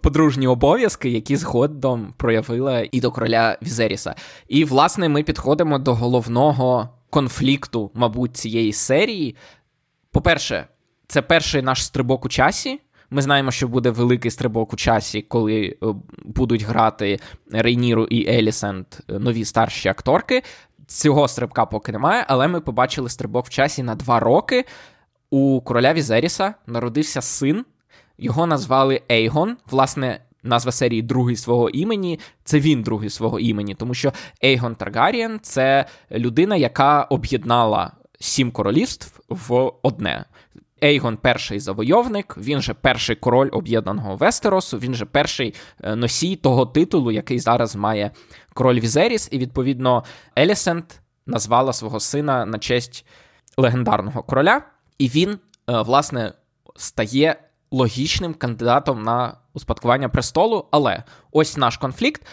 подружні 0.00 0.46
обов'язки, 0.46 1.10
які 1.10 1.36
згодом 1.36 2.14
проявила 2.16 2.86
і 2.92 3.00
до 3.00 3.10
короля 3.10 3.58
Візеріса. 3.62 4.14
І, 4.48 4.64
власне, 4.64 5.08
ми 5.08 5.22
підходимо 5.22 5.78
до 5.78 5.94
головного 5.94 6.88
конфлікту, 7.10 7.90
мабуть, 7.94 8.36
цієї 8.36 8.72
серії. 8.72 9.36
По-перше, 10.10 10.66
це 11.06 11.22
перший 11.22 11.62
наш 11.62 11.84
стрибок 11.84 12.24
у 12.24 12.28
часі. 12.28 12.80
Ми 13.10 13.22
знаємо, 13.22 13.50
що 13.50 13.68
буде 13.68 13.90
великий 13.90 14.30
стрибок 14.30 14.72
у 14.72 14.76
часі, 14.76 15.22
коли 15.22 15.76
е, 15.82 15.86
будуть 16.24 16.62
грати 16.62 17.20
Рейніру 17.50 18.04
і 18.04 18.28
Елісент 18.28 19.00
е, 19.10 19.18
нові 19.18 19.44
старші 19.44 19.88
акторки. 19.88 20.42
Цього 20.86 21.28
стрибка 21.28 21.66
поки 21.66 21.92
немає, 21.92 22.24
але 22.28 22.48
ми 22.48 22.60
побачили 22.60 23.08
стрибок 23.08 23.46
в 23.46 23.48
часі 23.48 23.82
на 23.82 23.94
два 23.94 24.20
роки. 24.20 24.64
У 25.30 25.60
короля 25.60 25.92
Візеріса 25.92 26.54
народився 26.66 27.20
син, 27.20 27.64
його 28.18 28.46
назвали 28.46 29.02
Ейгон. 29.10 29.56
Власне, 29.70 30.20
назва 30.42 30.72
серії 30.72 31.02
другий 31.02 31.36
свого 31.36 31.70
імені. 31.70 32.20
Це 32.44 32.60
він 32.60 32.82
другий 32.82 33.10
свого 33.10 33.40
імені, 33.40 33.74
тому 33.74 33.94
що 33.94 34.12
Ейгон 34.44 34.74
Таргарієн 34.74 35.38
це 35.42 35.86
людина, 36.10 36.56
яка 36.56 37.02
об'єднала 37.02 37.92
сім 38.20 38.50
королівств 38.50 39.20
в 39.28 39.72
одне. 39.82 40.24
Ейгон 40.84 41.16
перший 41.16 41.60
завойовник, 41.60 42.36
він 42.38 42.60
же 42.60 42.74
перший 42.74 43.16
король 43.16 43.48
об'єднаного 43.52 44.16
Вестеросу, 44.16 44.78
він 44.78 44.94
же 44.94 45.04
перший 45.04 45.54
е, 45.82 45.96
носій 45.96 46.36
того 46.36 46.66
титулу, 46.66 47.10
який 47.10 47.38
зараз 47.40 47.76
має 47.76 48.10
король 48.54 48.80
Візеріс, 48.80 49.28
і 49.32 49.38
відповідно 49.38 50.04
Елісент 50.38 51.00
назвала 51.26 51.72
свого 51.72 52.00
сина 52.00 52.44
на 52.46 52.58
честь 52.58 53.06
легендарного 53.56 54.22
короля, 54.22 54.62
і 54.98 55.08
він, 55.08 55.30
е, 55.30 55.38
власне, 55.82 56.32
стає 56.76 57.36
логічним 57.70 58.34
кандидатом 58.34 59.02
на 59.02 59.36
успадкування 59.54 60.08
престолу. 60.08 60.66
Але 60.70 61.02
ось 61.32 61.56
наш 61.56 61.76
конфлікт, 61.76 62.26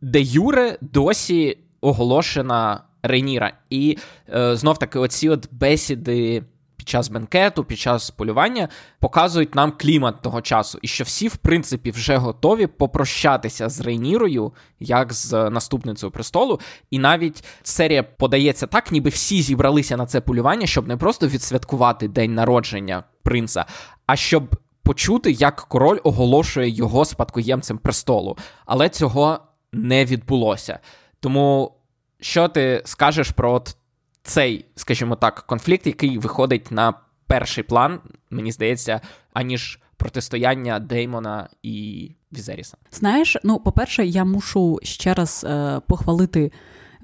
де 0.00 0.20
Юре 0.20 0.78
досі 0.80 1.58
оголошена 1.80 2.80
Рейніра. 3.02 3.52
І 3.70 3.98
е, 4.34 4.56
знов 4.56 4.78
таки, 4.78 4.98
оці 4.98 5.28
от 5.28 5.48
бесіди. 5.52 6.42
Під 6.84 6.88
час 6.88 7.08
бенкету, 7.08 7.64
під 7.64 7.78
час 7.78 8.10
полювання 8.10 8.68
показують 9.00 9.54
нам 9.54 9.72
клімат 9.78 10.22
того 10.22 10.40
часу, 10.40 10.78
і 10.82 10.88
що 10.88 11.04
всі, 11.04 11.28
в 11.28 11.36
принципі, 11.36 11.90
вже 11.90 12.16
готові 12.16 12.66
попрощатися 12.66 13.68
з 13.68 13.80
Рейнірою, 13.80 14.52
як 14.80 15.12
з 15.12 15.50
наступницею 15.50 16.10
престолу. 16.10 16.60
І 16.90 16.98
навіть 16.98 17.44
серія 17.62 18.02
подається 18.02 18.66
так, 18.66 18.92
ніби 18.92 19.10
всі 19.10 19.42
зібралися 19.42 19.96
на 19.96 20.06
це 20.06 20.20
полювання, 20.20 20.66
щоб 20.66 20.88
не 20.88 20.96
просто 20.96 21.28
відсвяткувати 21.28 22.08
день 22.08 22.34
народження 22.34 23.04
принца, 23.22 23.66
а 24.06 24.16
щоб 24.16 24.56
почути, 24.82 25.32
як 25.32 25.56
король 25.56 25.98
оголошує 26.04 26.70
його 26.70 27.04
спадкоємцем 27.04 27.78
престолу. 27.78 28.36
Але 28.66 28.88
цього 28.88 29.38
не 29.72 30.04
відбулося. 30.04 30.78
Тому 31.20 31.72
що 32.20 32.48
ти 32.48 32.82
скажеш 32.84 33.30
про 33.30 33.52
от 33.52 33.76
цей, 34.24 34.64
скажімо 34.76 35.16
так, 35.16 35.44
конфлікт, 35.46 35.86
який 35.86 36.18
виходить 36.18 36.70
на 36.70 36.94
перший 37.26 37.64
план, 37.64 38.00
мені 38.30 38.52
здається, 38.52 39.00
аніж 39.32 39.80
протистояння 39.96 40.80
Деймона 40.80 41.48
і 41.62 42.10
Візеріса? 42.32 42.76
Знаєш, 42.92 43.36
ну, 43.44 43.58
по-перше, 43.58 44.06
я 44.06 44.24
мушу 44.24 44.78
ще 44.82 45.14
раз 45.14 45.46
е, 45.48 45.80
похвалити. 45.88 46.52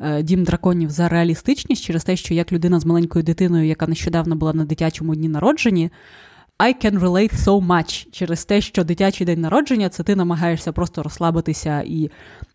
Е, 0.01 0.23
Дім 0.23 0.45
драконів 0.45 0.91
за 0.91 1.09
реалістичність 1.09 1.85
через 1.85 2.05
те, 2.05 2.17
що 2.17 2.35
як 2.35 2.53
людина 2.53 2.81
з 2.81 2.85
маленькою 2.85 3.23
дитиною, 3.23 3.67
яка 3.67 3.87
нещодавно 3.87 4.37
була 4.37 4.53
на 4.53 4.65
дитячому 4.65 5.15
дні 5.15 5.29
народженні, 5.29 5.91
I 6.59 6.85
can 6.85 6.99
relate 6.99 7.35
so 7.35 7.67
much 7.67 8.11
через 8.11 8.45
те, 8.45 8.61
що 8.61 8.85
дитячий 8.85 9.27
день 9.27 9.41
народження 9.41 9.89
це 9.89 10.03
ти 10.03 10.17
намагаєшся 10.17 10.73
просто 10.73 11.03
розслабитися 11.03 11.83
і 11.87 12.11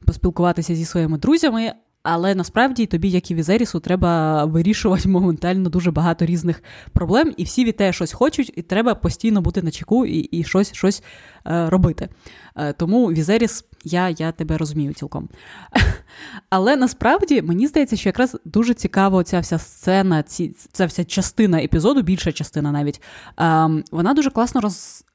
поспілкуватися 0.05 0.75
зі 0.75 0.86
своїми 0.86 1.17
друзями. 1.17 1.74
Але 2.08 2.36
насправді 2.36 2.86
тобі, 2.86 3.10
як 3.10 3.32
і 3.32 3.36
Візерісу, 3.36 3.80
треба 3.80 4.46
вирішувати 4.46 5.10
моментально 5.10 5.70
дуже 5.70 5.92
багато 5.92 6.26
різних 6.26 6.64
проблем, 6.94 7.34
і 7.38 7.44
всі 7.44 7.66
від 7.66 7.78
тебе 7.78 7.94
щось 7.94 8.14
хочуть, 8.14 8.54
і 8.56 8.62
треба 8.62 8.96
постійно 8.96 9.42
бути 9.42 9.62
на 9.62 9.72
чеку 9.72 10.06
і 10.06 10.18
і 10.20 10.44
щось 10.44 10.74
щось 10.74 11.04
е, 11.48 11.70
робити. 11.70 12.10
Е, 12.56 12.74
тому 12.74 13.08
Візеріс, 13.08 13.66
я 13.84 14.10
я 14.10 14.32
тебе 14.32 14.58
розумію 14.58 14.94
цілком. 14.94 15.30
Але 16.50 16.76
насправді 16.76 17.42
мені 17.42 17.68
здається, 17.68 17.96
що 17.96 18.10
якраз 18.10 18.38
дуже 18.46 18.74
цікаво 18.74 19.24
ця 19.24 19.40
вся 19.40 19.60
сцена, 19.60 20.24
ці, 20.24 20.56
ця 20.72 20.86
вся 20.86 21.06
частина 21.06 21.64
епізоду, 21.64 22.02
більша 22.02 22.32
частина 22.32 22.72
навіть, 22.72 23.02
е, 23.40 23.70
вона 23.92 24.14
дуже 24.14 24.30
класно 24.30 24.62
роз, 24.62 25.06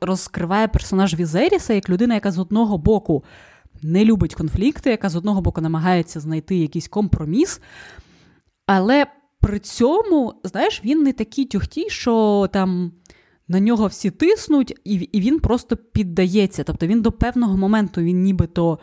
розкриває 0.00 0.68
персонаж 0.68 1.14
Візеріса 1.14 1.74
як 1.74 1.90
людина, 1.90 2.14
яка 2.14 2.30
з 2.30 2.38
одного 2.38 2.78
боку 2.78 3.24
не 3.82 4.04
любить 4.04 4.34
конфлікти, 4.34 4.90
яка 4.90 5.08
з 5.08 5.16
одного 5.16 5.40
боку 5.40 5.60
намагається 5.60 6.20
знайти 6.20 6.56
якийсь 6.56 6.88
компроміс. 6.88 7.60
Але 8.66 9.06
при 9.40 9.58
цьому, 9.58 10.34
знаєш, 10.44 10.82
він 10.84 11.02
не 11.02 11.12
такий 11.12 11.44
тюхтій, 11.44 11.86
що 11.90 12.48
там 12.52 12.92
на 13.48 13.60
нього 13.60 13.86
всі 13.86 14.10
тиснуть, 14.10 14.80
і 14.84 14.94
і 14.94 15.20
він 15.20 15.38
просто 15.38 15.76
піддається. 15.76 16.64
Тобто 16.64 16.86
він 16.86 17.02
до 17.02 17.12
певного 17.12 17.56
моменту 17.56 18.00
він 18.00 18.22
нібито 18.22 18.78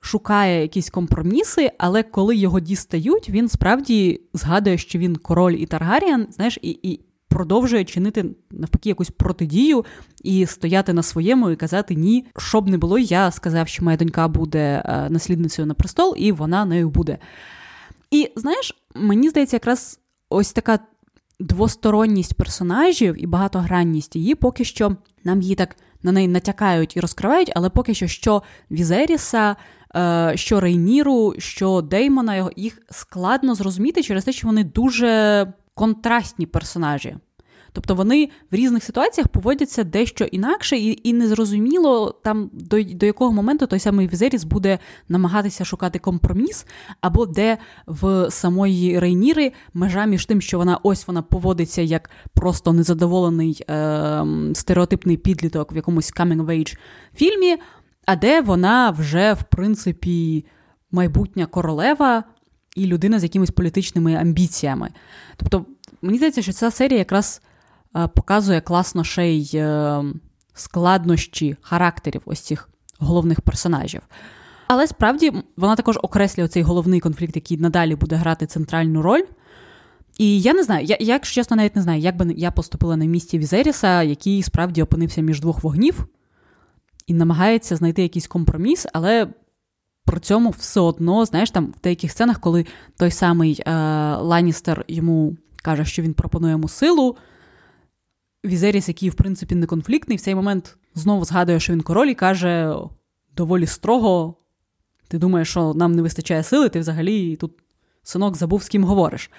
шукає 0.00 0.62
якісь 0.62 0.90
компроміси, 0.90 1.70
але 1.78 2.02
коли 2.02 2.36
його 2.36 2.60
дістають, 2.60 3.30
він 3.30 3.48
справді 3.48 4.20
згадує, 4.34 4.78
що 4.78 4.98
він 4.98 5.16
король 5.16 5.52
і 5.52 5.66
Таргаріан, 5.66 6.26
знаєш, 6.30 6.58
і, 6.62 6.78
і 6.82 7.00
продовжує 7.32 7.84
чинити 7.84 8.24
навпаки 8.50 8.88
якусь 8.88 9.10
протидію 9.10 9.84
і 10.22 10.46
стояти 10.46 10.92
на 10.92 11.02
своєму 11.02 11.50
і 11.50 11.56
казати 11.56 11.94
ні, 11.94 12.26
що 12.38 12.60
б 12.60 12.68
не 12.68 12.78
було, 12.78 12.98
я 12.98 13.30
сказав, 13.30 13.68
що 13.68 13.84
моя 13.84 13.96
донька 13.96 14.28
буде 14.28 14.82
е, 14.84 15.10
наслідницею 15.10 15.66
на 15.66 15.74
престол, 15.74 16.14
і 16.18 16.32
вона 16.32 16.64
нею 16.64 16.90
буде. 16.90 17.18
І 18.10 18.30
знаєш, 18.36 18.84
мені 18.94 19.28
здається, 19.28 19.56
якраз 19.56 20.00
ось 20.28 20.52
така 20.52 20.78
двосторонність 21.40 22.34
персонажів 22.34 23.22
і 23.22 23.26
багатогранність 23.26 24.16
її 24.16 24.34
поки 24.34 24.64
що 24.64 24.96
нам 25.24 25.42
її 25.42 25.54
так 25.54 25.76
на 26.02 26.12
неї 26.12 26.28
натякають 26.28 26.96
і 26.96 27.00
розкривають, 27.00 27.52
але 27.54 27.70
поки 27.70 27.94
що 27.94 28.06
що 28.06 28.42
Візеріса, 28.70 29.56
е, 29.96 30.32
що 30.34 30.60
Рейніру, 30.60 31.34
що 31.38 31.80
Деймона, 31.80 32.50
їх 32.56 32.78
складно 32.90 33.54
зрозуміти 33.54 34.02
через 34.02 34.24
те, 34.24 34.32
що 34.32 34.46
вони 34.46 34.64
дуже 34.64 35.46
контрастні 35.74 36.46
персонажі. 36.46 37.16
Тобто 37.72 37.94
вони 37.94 38.28
в 38.50 38.54
різних 38.54 38.84
ситуаціях 38.84 39.28
поводяться 39.28 39.84
дещо 39.84 40.24
інакше, 40.24 40.76
і 40.76 41.00
і 41.08 41.12
незрозуміло 41.12 42.20
там 42.24 42.50
до 42.52 42.82
до 42.82 43.06
якого 43.06 43.32
моменту 43.32 43.66
той 43.66 43.78
самий 43.78 44.08
Візеріс 44.08 44.44
буде 44.44 44.78
намагатися 45.08 45.64
шукати 45.64 45.98
компроміс, 45.98 46.66
або 47.00 47.26
де 47.26 47.58
в 47.86 48.30
самої 48.30 48.98
Рейніри 48.98 49.52
межа 49.74 50.04
між 50.04 50.26
тим, 50.26 50.40
що 50.40 50.58
вона 50.58 50.78
ось 50.82 51.06
вона 51.06 51.22
поводиться 51.22 51.82
як 51.82 52.10
просто 52.34 52.72
незадоволений 52.72 53.64
е, 53.70 54.24
стереотипний 54.54 55.16
підліток 55.16 55.72
в 55.72 55.76
якомусь 55.76 56.12
coming 56.12 56.44
of 56.44 56.46
age 56.46 56.78
фільмі, 57.14 57.56
а 58.06 58.16
де 58.16 58.40
вона 58.40 58.90
вже, 58.90 59.32
в 59.32 59.42
принципі, 59.42 60.44
майбутня 60.90 61.46
королева 61.46 62.24
і 62.76 62.86
людина 62.86 63.18
з 63.18 63.22
якимись 63.22 63.50
політичними 63.50 64.14
амбіціями. 64.14 64.90
Тобто, 65.36 65.66
мені 66.02 66.18
здається, 66.18 66.42
що 66.42 66.52
ця 66.52 66.70
серія 66.70 66.98
якраз 66.98 67.42
е, 67.96 68.08
показує 68.08 68.60
класно 68.60 69.04
ще 69.04 69.28
й 69.28 69.50
е, 69.54 70.04
складнощі 70.54 71.56
характерів 71.60 72.22
ось 72.24 72.40
цих 72.40 72.68
головних 72.98 73.40
персонажів. 73.40 74.00
Але 74.66 74.86
справді 74.86 75.32
вона 75.56 75.76
також 75.76 75.98
окреслює 76.02 76.48
цей 76.48 76.62
головний 76.62 77.00
конфлікт, 77.00 77.36
який 77.36 77.58
надалі 77.58 77.96
буде 77.96 78.16
грати 78.16 78.46
центральну 78.46 79.02
роль. 79.02 79.22
І 80.18 80.40
я 80.40 80.54
не 80.54 80.62
знаю, 80.62 80.86
я, 80.86 80.96
якщо 81.00 81.34
чесно, 81.34 81.56
навіть 81.56 81.76
не 81.76 81.82
знаю, 81.82 82.00
як 82.00 82.16
би 82.16 82.34
я 82.36 82.50
поступила 82.50 82.96
на 82.96 83.04
місці 83.04 83.38
Візеріса, 83.38 84.02
який 84.02 84.42
справді 84.42 84.82
опинився 84.82 85.20
між 85.20 85.40
двох 85.40 85.62
вогнів 85.62 86.06
і 87.06 87.14
намагається 87.14 87.76
знайти 87.76 88.02
якийсь 88.02 88.26
компроміс, 88.26 88.86
але 88.92 89.28
при 90.04 90.20
цьому 90.20 90.50
все 90.50 90.80
одно, 90.80 91.24
знаєш, 91.24 91.50
там 91.50 91.74
в 91.78 91.80
деяких 91.80 92.12
сценах, 92.12 92.40
коли 92.40 92.66
той 92.96 93.10
самий 93.10 93.62
е, 93.66 93.72
Ланністер 94.16 94.84
йому 94.88 95.36
каже, 95.62 95.84
що 95.84 96.02
він 96.02 96.14
пропонує 96.14 96.50
йому 96.50 96.68
силу. 96.68 97.16
Візеріс, 98.44 98.88
який, 98.88 99.08
в 99.08 99.14
принципі, 99.14 99.54
не 99.54 99.66
конфліктний, 99.66 100.16
в 100.16 100.20
цей 100.20 100.34
момент 100.34 100.76
знову 100.94 101.24
згадує, 101.24 101.60
що 101.60 101.72
він 101.72 101.80
король 101.80 102.06
і 102.06 102.14
каже 102.14 102.74
доволі 103.36 103.66
строго: 103.66 104.34
ти 105.08 105.18
думаєш, 105.18 105.50
що 105.50 105.74
нам 105.74 105.92
не 105.92 106.02
вистачає 106.02 106.42
сили, 106.42 106.68
ти 106.68 106.80
взагалі 106.80 107.36
тут 107.36 107.52
синок 108.02 108.36
забув, 108.36 108.62
з 108.62 108.68
ким 108.68 108.84
говориш. 108.84 109.30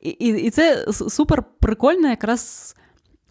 І 0.00 0.08
і, 0.08 0.28
і 0.28 0.50
це 0.50 0.92
супер 0.92 1.44
прикольно, 1.60 2.08
якраз 2.08 2.74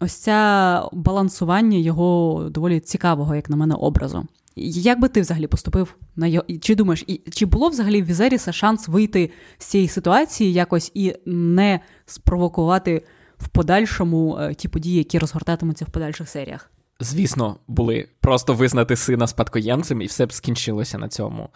ось 0.00 0.14
ця 0.14 0.82
балансування 0.92 1.78
його 1.78 2.46
доволі 2.50 2.80
цікавого, 2.80 3.34
як 3.34 3.50
на 3.50 3.56
мене, 3.56 3.74
образу. 3.74 4.26
Як 4.58 5.00
би 5.00 5.08
ти 5.08 5.20
взагалі 5.20 5.46
поступив 5.46 5.94
на 6.16 6.26
його? 6.26 6.46
Чи 6.60 6.74
думаєш, 6.74 7.04
і 7.06 7.20
чи 7.30 7.46
було 7.46 7.68
взагалі 7.68 8.02
в 8.02 8.06
Візеріса 8.06 8.52
шанс 8.52 8.88
вийти 8.88 9.30
з 9.58 9.66
цієї 9.66 9.88
ситуації 9.88 10.52
якось 10.52 10.90
і 10.94 11.14
не 11.26 11.80
спровокувати 12.06 13.04
в 13.38 13.48
подальшому 13.48 14.38
е, 14.40 14.54
ті 14.54 14.68
події, 14.68 14.98
які 14.98 15.18
розгортатимуться 15.18 15.84
в 15.84 15.88
подальших 15.88 16.28
серіях? 16.28 16.70
Звісно, 17.00 17.56
були 17.68 18.08
просто 18.20 18.54
визнати 18.54 18.96
сина 18.96 19.26
спадкоємцем, 19.26 20.02
і 20.02 20.06
все 20.06 20.26
б 20.26 20.32
скінчилося 20.32 20.98
на 20.98 21.08
цьому. 21.08 21.48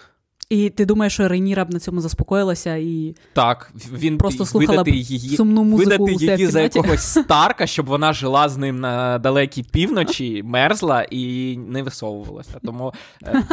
І 0.50 0.71
ти 0.71 0.85
думаєш, 0.85 1.12
що 1.12 1.28
Рейніра 1.28 1.64
б 1.64 1.73
на 1.73 1.80
цьому 1.80 2.00
заспокоїлася 2.00 2.76
і 2.76 3.14
так, 3.33 3.73
він 3.92 4.19
просто 4.19 4.47
слухала 4.47 4.85
б 4.85 4.88
її, 4.88 5.37
сумну 5.37 5.64
музику 5.64 6.04
видати 6.04 6.33
її 6.35 6.47
за 6.47 6.61
якогось 6.61 7.02
старка, 7.23 7.66
щоб 7.66 7.87
вона 7.87 8.12
жила 8.12 8.49
з 8.49 8.57
ним 8.57 8.80
на 8.80 9.19
далекій 9.19 9.62
півночі, 9.62 10.42
мерзла 10.42 11.07
і 11.11 11.57
не 11.57 11.83
висовувалася. 11.83 12.61
Тому. 12.64 12.95
Е... 13.25 13.42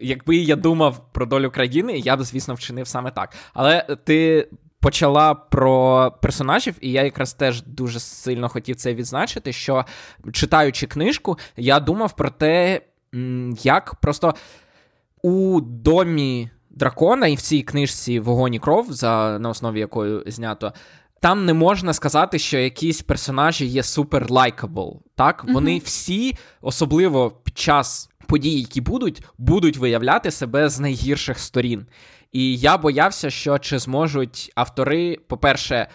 Якби 0.00 0.36
я 0.36 0.56
думав 0.56 1.12
про 1.12 1.26
долю 1.26 1.50
країни, 1.50 1.98
я 1.98 2.16
б, 2.16 2.22
звісно, 2.22 2.54
вчинив 2.54 2.88
саме 2.88 3.10
так. 3.10 3.34
Але 3.54 3.96
ти 4.04 4.48
почала 4.80 5.34
про 5.34 6.12
персонажів, 6.22 6.74
і 6.80 6.92
я 6.92 7.02
якраз 7.02 7.34
теж 7.34 7.62
дуже 7.62 8.00
сильно 8.00 8.48
хотів 8.48 8.76
це 8.76 8.94
відзначити. 8.94 9.52
Що 9.52 9.84
читаючи 10.32 10.86
книжку, 10.86 11.38
я 11.56 11.80
думав 11.80 12.16
про 12.16 12.30
те, 12.30 12.80
як 13.62 13.94
просто 13.94 14.34
у 15.22 15.60
домі 15.60 16.50
дракона, 16.70 17.26
і 17.26 17.34
в 17.34 17.40
цій 17.40 17.62
книжці 17.62 18.20
Вогонь 18.20 18.54
і 18.54 18.58
кров, 18.58 18.92
за 18.92 19.38
на 19.38 19.48
основі 19.48 19.80
якої 19.80 20.22
знято. 20.26 20.72
Там 21.20 21.46
не 21.46 21.54
можна 21.54 21.92
сказати, 21.92 22.38
що 22.38 22.58
якісь 22.58 23.02
персонажі 23.02 23.66
є 23.66 23.82
супер 23.82 24.30
likable. 24.30 25.02
Так, 25.14 25.44
mm-hmm. 25.44 25.52
вони 25.52 25.78
всі, 25.78 26.36
особливо 26.60 27.30
під 27.30 27.58
час 27.58 28.10
подій, 28.26 28.60
які 28.60 28.80
будуть, 28.80 29.22
будуть 29.38 29.76
виявляти 29.76 30.30
себе 30.30 30.68
з 30.68 30.80
найгірших 30.80 31.38
сторін. 31.38 31.86
І 32.32 32.56
я 32.56 32.78
боявся, 32.78 33.30
що 33.30 33.58
чи 33.58 33.78
зможуть 33.78 34.52
автори, 34.54 35.18
по-перше, 35.28 35.88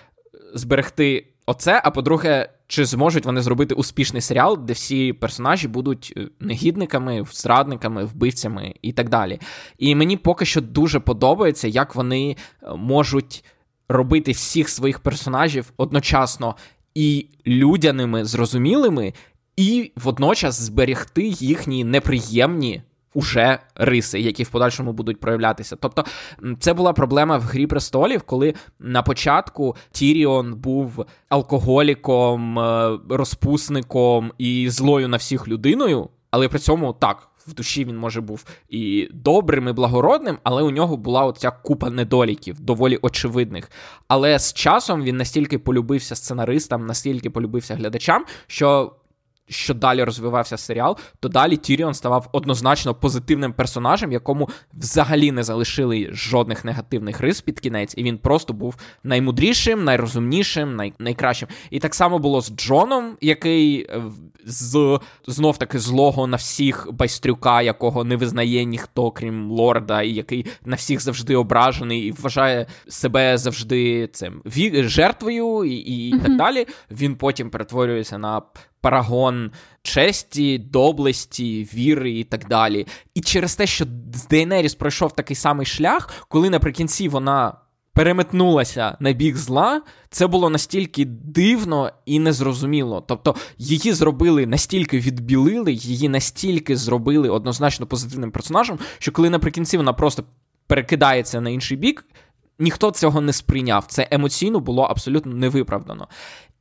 зберегти 0.53 1.32
оце, 1.45 1.81
а 1.83 1.91
по-друге, 1.91 2.50
чи 2.67 2.85
зможуть 2.85 3.25
вони 3.25 3.41
зробити 3.41 3.75
успішний 3.75 4.21
серіал, 4.21 4.59
де 4.62 4.73
всі 4.73 5.13
персонажі 5.13 5.67
будуть 5.67 6.13
е, 6.17 6.27
негідниками, 6.39 7.25
зрадниками, 7.31 8.05
вбивцями 8.05 8.75
і 8.81 8.91
так 8.91 9.09
далі. 9.09 9.39
І 9.77 9.95
мені 9.95 10.17
поки 10.17 10.45
що 10.45 10.62
дуже 10.62 11.00
подобається, 11.00 11.67
як 11.67 11.95
вони 11.95 12.31
е, 12.63 12.75
можуть 12.75 13.43
робити 13.89 14.31
всіх 14.31 14.69
своїх 14.69 15.00
персонажів 15.00 15.73
одночасно 15.77 16.55
і 16.95 17.27
людяними, 17.47 18.25
зрозумілими, 18.25 19.13
і 19.55 19.91
водночас 19.95 20.62
зберегти 20.62 21.23
їхні 21.27 21.83
неприємні 21.83 22.81
уже 23.13 23.60
риси, 23.75 24.20
які 24.20 24.43
в 24.43 24.50
подальшому 24.50 24.93
будуть 24.93 25.20
проявлятися. 25.20 25.75
Тобто, 25.75 26.05
це 26.60 26.74
була 26.74 26.93
проблема 26.93 27.38
в 27.38 27.41
Грі 27.41 27.67
престолів, 27.67 28.22
коли 28.22 28.53
на 28.79 29.03
початку 29.03 29.75
Тіріон 29.91 30.53
був 30.53 31.05
алкоголіком, 31.29 32.60
е, 32.60 33.00
розпусником 33.10 34.32
і 34.38 34.70
злою 34.70 35.08
на 35.08 35.17
всіх 35.17 35.48
людиною, 35.48 36.10
але 36.32 36.48
при 36.48 36.60
цьому 36.60 36.93
так. 36.93 37.29
В 37.48 37.53
душі 37.53 37.86
він 37.86 37.98
може 37.98 38.22
був 38.22 38.46
і 38.70 39.10
добрим, 39.13 39.67
і 39.67 39.72
благородним, 39.72 40.38
але 40.43 40.63
у 40.63 40.72
нього 40.72 40.98
була 40.98 41.25
оця 41.25 41.51
купа 41.51 41.89
недоліків, 41.89 42.60
доволі 42.60 43.00
очевидних. 43.01 43.72
Але 44.08 44.39
з 44.39 44.53
часом 44.53 45.03
він 45.03 45.17
настільки 45.17 45.60
полюбився 45.60 46.15
сценаристам, 46.15 46.86
настільки 46.86 47.29
полюбився 47.29 47.75
глядачам, 47.75 48.25
що 48.48 48.96
що 49.50 49.73
далі 49.73 50.03
розвивався 50.03 50.57
серіал, 50.57 50.97
то 51.19 51.29
далі 51.29 51.57
Тіріон 51.57 51.93
ставав 51.93 52.29
однозначно 52.31 52.95
позитивним 52.95 53.53
персонажем, 53.53 54.12
якому 54.12 54.50
взагалі 54.73 55.31
не 55.31 55.43
залишили 55.43 56.09
жодних 56.12 56.65
негативних 56.65 57.19
рис 57.19 57.41
під 57.41 57.59
кінець, 57.59 57.93
і 57.97 58.03
він 58.03 58.17
просто 58.17 58.53
був 58.53 58.75
наймудрішим, 59.03 59.83
найрозумнішим, 59.83 60.75
най... 60.75 60.93
найкращим. 61.00 61.47
І 61.69 61.79
так 61.79 61.95
само 61.95 62.19
було 62.19 62.41
з 62.41 62.55
Джоном, 62.55 63.17
який 63.21 63.88
е, 63.89 64.03
з 64.45 65.00
знов 65.27 65.57
таки 65.57 65.79
злого 65.79 66.27
на 66.27 66.38
всіх 66.38 66.88
байстрюка, 66.91 67.62
якого 67.62 68.03
не 68.03 68.15
визнає 68.15 68.65
ніхто, 68.65 69.12
крім 69.12 69.51
лорда, 69.51 70.01
і 70.01 70.09
який 70.09 70.45
на 70.65 70.75
всіх 70.75 71.01
завжди 71.01 71.35
ображений 71.35 72.00
і 72.00 72.12
вважає 72.12 72.65
себе 72.88 73.38
завжди 73.38 74.07
цим 74.07 74.41
жертвою, 74.73 75.63
і, 75.63 75.75
і 75.75 76.13
mm-hmm. 76.13 76.23
так 76.23 76.38
далі. 76.38 76.67
Він 76.91 77.15
потім 77.15 77.50
перетворюється 77.50 78.17
на 78.17 78.41
парагон 78.83 79.51
честі, 79.81 80.57
доблесті, 80.57 81.69
віри 81.73 82.11
і 82.11 82.23
так 82.23 82.47
далі. 82.47 82.87
І 83.13 83.21
через 83.21 83.55
те, 83.55 83.67
що 83.67 83.85
з 84.13 84.27
Дейнеріс 84.27 84.75
пройшов 84.75 85.15
такий 85.15 85.35
самий 85.35 85.65
шлях, 85.65 86.09
коли 86.27 86.49
наприкінці 86.49 87.09
вона. 87.09 87.53
Переметнулася 87.95 88.97
на 88.99 89.11
бік 89.11 89.37
зла, 89.37 89.81
це 90.09 90.27
було 90.27 90.50
настільки 90.50 91.05
дивно 91.05 91.91
і 92.05 92.19
незрозуміло. 92.19 93.03
Тобто 93.07 93.35
її 93.57 93.93
зробили 93.93 94.46
настільки 94.46 95.00
відбілили, 95.00 95.74
її 95.74 96.09
настільки 96.09 96.75
зробили 96.75 97.29
однозначно 97.29 97.85
позитивним 97.85 98.31
персонажем, 98.31 98.79
що 99.00 99.11
коли 99.11 99.29
наприкінці 99.29 99.77
вона 99.77 99.93
просто 99.93 100.24
перекидається 100.67 101.41
на 101.41 101.50
інший 101.50 101.77
бік, 101.77 102.05
ніхто 102.59 102.91
цього 102.91 103.22
не 103.22 103.33
сприйняв. 103.33 103.85
Це 103.87 104.07
емоційно 104.11 104.59
було 104.59 104.83
абсолютно 104.83 105.33
невиправдано. 105.33 106.07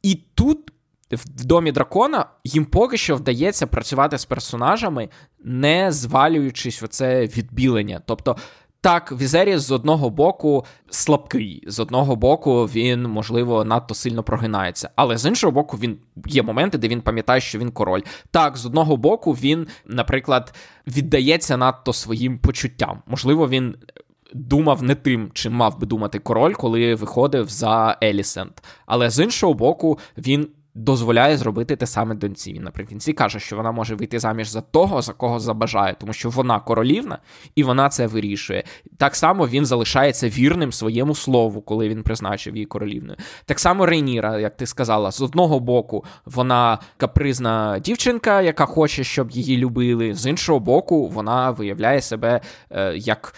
І 0.02 0.14
тут 0.34 0.71
в 1.16 1.44
домі 1.44 1.72
дракона 1.72 2.26
їм 2.44 2.64
поки 2.64 2.96
що 2.96 3.16
вдається 3.16 3.66
працювати 3.66 4.18
з 4.18 4.24
персонажами, 4.24 5.08
не 5.44 5.92
звалюючись 5.92 6.82
в 6.82 6.88
це 6.88 7.26
відбілення. 7.26 8.00
Тобто. 8.06 8.36
Так, 8.84 9.12
Візеріс 9.12 9.60
з 9.60 9.70
одного 9.70 10.10
боку 10.10 10.64
слабкий, 10.90 11.64
з 11.66 11.80
одного 11.80 12.16
боку, 12.16 12.64
він, 12.64 13.02
можливо, 13.02 13.64
надто 13.64 13.94
сильно 13.94 14.22
прогинається. 14.22 14.90
Але 14.96 15.18
з 15.18 15.26
іншого 15.26 15.50
боку, 15.50 15.76
він 15.76 15.98
є 16.26 16.42
моменти, 16.42 16.78
де 16.78 16.88
він 16.88 17.00
пам'ятає, 17.00 17.40
що 17.40 17.58
він 17.58 17.70
король. 17.70 18.00
Так, 18.30 18.56
з 18.56 18.66
одного 18.66 18.96
боку, 18.96 19.32
він, 19.32 19.66
наприклад, 19.86 20.54
віддається 20.86 21.56
надто 21.56 21.92
своїм 21.92 22.38
почуттям. 22.38 23.02
Можливо, 23.06 23.48
він 23.48 23.76
думав 24.34 24.82
не 24.82 24.94
тим, 24.94 25.30
чим 25.32 25.52
мав 25.52 25.80
би 25.80 25.86
думати 25.86 26.18
король, 26.18 26.52
коли 26.52 26.94
виходив 26.94 27.48
за 27.48 27.98
Елісент. 28.02 28.62
Але 28.86 29.10
з 29.10 29.24
іншого 29.24 29.54
боку, 29.54 29.98
він 30.18 30.48
дозволяє 30.74 31.36
зробити 31.36 31.76
те 31.76 31.86
саме 31.86 32.14
доньці. 32.14 32.52
Він 32.52 32.62
наприкінці 32.62 33.12
каже, 33.12 33.40
що 33.40 33.56
вона 33.56 33.72
може 33.72 33.94
вийти 33.94 34.18
заміж 34.18 34.48
за 34.48 34.60
того, 34.60 35.02
за 35.02 35.12
кого 35.12 35.40
забажає, 35.40 35.96
тому 36.00 36.12
що 36.12 36.30
вона 36.30 36.60
королівна 36.60 37.18
і 37.54 37.62
вона 37.62 37.88
це 37.88 38.06
вирішує. 38.06 38.64
Так 38.96 39.16
само 39.16 39.48
він 39.48 39.66
залишається 39.66 40.28
вірним 40.28 40.72
своєму 40.72 41.14
слову, 41.14 41.60
коли 41.60 41.88
він 41.88 42.02
призначив 42.02 42.54
її 42.54 42.66
королівною. 42.66 43.18
Так 43.44 43.60
само 43.60 43.86
Рейніра, 43.86 44.38
як 44.38 44.56
ти 44.56 44.66
сказала, 44.66 45.10
з 45.10 45.20
одного 45.20 45.60
боку 45.60 46.04
вона 46.24 46.78
капризна 46.96 47.78
дівчинка, 47.78 48.42
яка 48.42 48.66
хоче, 48.66 49.04
щоб 49.04 49.30
її 49.30 49.56
любили. 49.56 50.14
З 50.14 50.26
іншого 50.26 50.60
боку, 50.60 51.08
вона 51.08 51.50
виявляє 51.50 52.00
себе 52.00 52.40
е, 52.70 52.96
як 52.96 53.34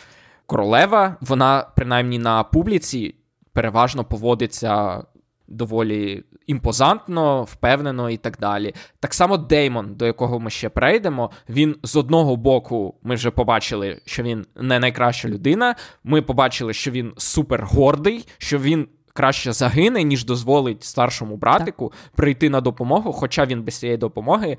королева. 0.46 1.16
Вона 1.20 1.66
принаймні 1.76 2.18
на 2.18 2.42
публіці 2.42 3.14
переважно 3.52 4.04
поводиться 4.04 5.02
доволі 5.48 6.24
імпозантно, 6.46 7.42
впевнено 7.42 8.10
і 8.10 8.16
так 8.16 8.38
далі. 8.40 8.74
Так 9.00 9.14
само 9.14 9.36
Деймон, 9.36 9.94
до 9.94 10.06
якого 10.06 10.40
ми 10.40 10.50
ще 10.50 10.68
прийдемо, 10.68 11.30
він 11.48 11.76
з 11.82 11.96
одного 11.96 12.36
боку, 12.36 12.94
ми 13.02 13.14
вже 13.14 13.30
побачили, 13.30 14.00
що 14.04 14.22
він 14.22 14.46
не 14.56 14.78
найкраща 14.78 15.28
людина. 15.28 15.74
Ми 16.04 16.22
побачили, 16.22 16.72
що 16.72 16.90
він 16.90 17.12
супер 17.16 17.64
гордий, 17.64 18.26
що 18.38 18.58
він. 18.58 18.88
Краще 19.16 19.52
загине, 19.52 20.02
ніж 20.02 20.24
дозволить 20.24 20.84
старшому 20.84 21.36
братику 21.36 21.88
так. 21.88 22.12
прийти 22.14 22.50
на 22.50 22.60
допомогу, 22.60 23.12
хоча 23.12 23.46
він 23.46 23.62
без 23.62 23.74
цієї 23.74 23.98
допомоги 23.98 24.56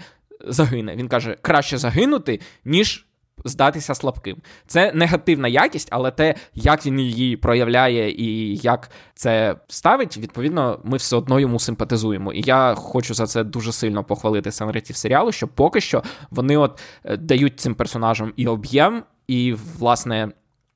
загине. 0.47 0.95
Він 0.95 1.07
каже: 1.07 1.37
краще 1.41 1.77
загинути, 1.77 2.39
ніж 2.65 3.05
здатися 3.45 3.95
слабким. 3.95 4.37
Це 4.67 4.91
негативна 4.93 5.47
якість, 5.47 5.87
але 5.91 6.11
те, 6.11 6.35
як 6.53 6.85
він 6.85 6.99
її 6.99 7.37
проявляє 7.37 8.11
і 8.11 8.55
як 8.55 8.91
це 9.13 9.55
ставить, 9.67 10.17
відповідно, 10.17 10.79
ми 10.83 10.97
все 10.97 11.15
одно 11.15 11.39
йому 11.39 11.59
симпатизуємо. 11.59 12.33
І 12.33 12.41
я 12.41 12.75
хочу 12.75 13.13
за 13.13 13.25
це 13.27 13.43
дуже 13.43 13.71
сильно 13.71 14.03
похвалити 14.03 14.51
сценаристів 14.51 14.95
серіалу, 14.95 15.31
що 15.31 15.47
поки 15.47 15.81
що 15.81 16.03
вони 16.29 16.57
от 16.57 16.79
е, 17.03 17.17
дають 17.17 17.59
цим 17.59 17.75
персонажам 17.75 18.33
і 18.35 18.47
об'єм, 18.47 19.03
і, 19.27 19.55
власне, 19.79 20.29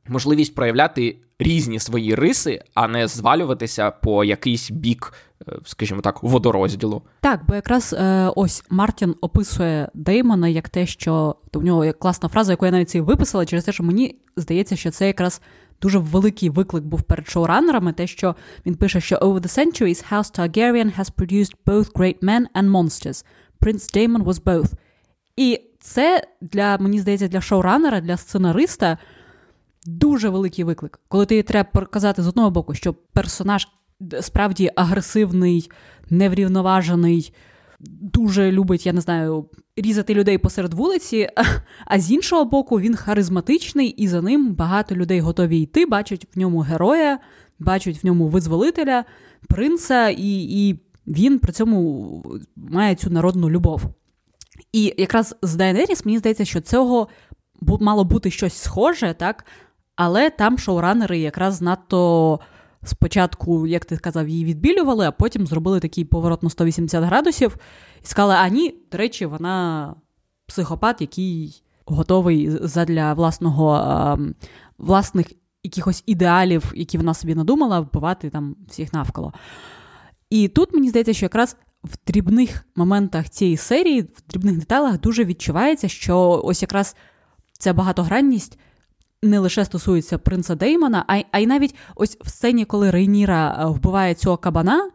можливість 0.07 0.55
проявляти 0.55 1.17
різні 1.39 1.79
свої 1.79 2.15
риси, 2.15 2.61
а 2.73 2.87
не 2.87 3.07
звалюватися 3.07 3.91
по 3.91 4.23
якийсь 4.23 4.71
бік. 4.71 5.13
Е, 5.47 5.51
скажімо 5.63 6.01
так, 6.01 6.23
водорозділу. 6.23 7.01
Так, 7.21 7.41
бо 7.47 7.55
якраз 7.55 7.93
е, 7.93 8.31
ось 8.35 8.63
Мартін 8.69 9.15
описує 9.21 9.89
Деймона 9.93 10.47
як 10.47 10.69
те, 10.69 10.85
що 10.85 11.35
в 11.53 11.63
нього 11.63 11.85
є 11.85 11.93
класна 11.93 12.29
фраза, 12.29 12.53
яку 12.53 12.65
я 12.65 12.71
навіть 12.71 12.95
і 12.95 13.01
виписала, 13.01 13.45
через 13.45 13.63
те, 13.63 13.71
що 13.71 13.83
мені 13.83 14.15
здається, 14.37 14.75
що 14.75 14.91
це 14.91 15.07
якраз 15.07 15.41
дуже 15.81 15.99
великий 15.99 16.49
виклик 16.49 16.83
був 16.83 17.01
перед 17.01 17.29
шоуранерами, 17.29 17.93
те, 17.93 18.07
що 18.07 18.35
він 18.65 18.75
пише, 18.75 19.01
що 19.01 19.15
over 19.15 19.39
the 19.39 19.59
centuries, 19.59 20.11
House 20.11 20.39
Targaryen 20.39 20.99
has 20.99 21.11
produced 21.11 21.53
both 21.65 21.93
great 21.93 22.19
men 22.19 22.45
and 22.55 22.69
monsters. 22.69 23.25
Prince 23.61 23.97
Damon 23.97 24.23
was 24.23 24.43
both. 24.43 24.71
І 25.35 25.61
це 25.79 26.27
для 26.41 26.77
мені 26.77 26.99
здається, 26.99 27.27
для 27.27 27.41
шоуранера, 27.41 28.01
для 28.01 28.17
сценариста 28.17 28.97
дуже 29.85 30.29
великий 30.29 30.65
виклик, 30.65 30.99
коли 31.07 31.25
ти 31.25 31.43
треба 31.43 31.69
показати 31.73 32.23
з 32.23 32.27
одного 32.27 32.51
боку, 32.51 32.73
що 32.73 32.93
персонаж 32.93 33.67
справді 34.21 34.71
агресивний, 34.75 35.71
неврівноважений, 36.09 37.33
дуже 38.01 38.51
любить, 38.51 38.85
я 38.85 38.93
не 38.93 39.01
знаю, 39.01 39.45
різати 39.75 40.13
людей 40.13 40.37
посеред 40.37 40.73
вулиці, 40.73 41.29
а 41.85 41.99
з 41.99 42.11
іншого 42.11 42.45
боку, 42.45 42.79
він 42.79 42.95
харизматичний, 42.95 43.87
і 43.87 44.07
за 44.07 44.21
ним 44.21 44.53
багато 44.53 44.95
людей 44.95 45.19
готові 45.19 45.61
йти, 45.61 45.85
бачать 45.85 46.27
в 46.35 46.39
ньому 46.39 46.59
героя, 46.59 47.19
бачать 47.59 48.03
в 48.03 48.05
ньому 48.05 48.27
визволителя, 48.27 49.05
принца, 49.47 50.09
і, 50.09 50.41
і 50.67 50.79
він 51.07 51.39
при 51.39 51.53
цьому 51.53 52.23
має 52.55 52.95
цю 52.95 53.09
народну 53.09 53.49
любов. 53.49 53.81
І 54.73 54.93
якраз 54.97 55.35
з 55.41 55.55
Дайнеріс 55.55 56.05
мені 56.05 56.17
здається, 56.17 56.45
що 56.45 56.61
цього 56.61 57.07
мало 57.61 58.03
бути 58.03 58.31
щось 58.31 58.53
схоже, 58.53 59.15
так? 59.19 59.45
Але 59.95 60.29
там 60.29 60.57
шоуранери 60.57 61.19
якраз 61.19 61.61
надто 61.61 62.39
спочатку, 62.83 63.67
як 63.67 63.85
ти 63.85 63.95
сказав, 63.95 64.29
її 64.29 64.45
відбілювали, 64.45 65.05
а 65.07 65.11
потім 65.11 65.47
зробили 65.47 65.79
такий 65.79 66.05
поворот 66.05 66.43
на 66.43 66.49
180 66.49 67.03
градусів 67.03 67.57
і 68.03 68.05
сказали: 68.05 68.35
а 68.37 68.49
ні, 68.49 68.75
до 68.91 68.97
речі, 68.97 69.25
вона 69.25 69.95
психопат, 70.45 71.01
який 71.01 71.63
готовий 71.85 72.49
задля 72.67 73.13
власного 73.13 73.75
ем, 73.75 74.35
власних 74.77 75.31
якихось 75.63 76.03
ідеалів, 76.05 76.71
які 76.75 76.97
вона 76.97 77.13
собі 77.13 77.35
надумала, 77.35 77.79
вбивати 77.79 78.29
там 78.29 78.55
всіх 78.67 78.93
навколо. 78.93 79.33
І 80.29 80.47
тут 80.47 80.73
мені 80.73 80.89
здається, 80.89 81.13
що 81.13 81.25
якраз 81.25 81.57
в 81.83 81.97
дрібних 82.07 82.65
моментах 82.75 83.29
цієї 83.29 83.57
серії, 83.57 84.01
в 84.01 84.21
дрібних 84.29 84.57
деталях 84.57 84.99
дуже 84.99 85.25
відчувається, 85.25 85.87
що 85.87 86.41
ось 86.43 86.61
якраз 86.61 86.95
ця 87.59 87.73
багатогранність 87.73 88.59
не 89.23 89.39
лише 89.39 89.65
стосується 89.65 90.17
принца 90.17 90.55
Деймона, 90.55 91.03
а 91.07 91.17
й, 91.17 91.25
а 91.31 91.39
й 91.39 91.47
навіть 91.47 91.75
ось 91.95 92.17
в 92.21 92.29
сцені, 92.29 92.65
коли 92.65 92.91
Рейніра 92.91 93.59
е, 93.59 93.65
вбиває 93.65 94.13
цього 94.13 94.37
кабана, 94.37 94.89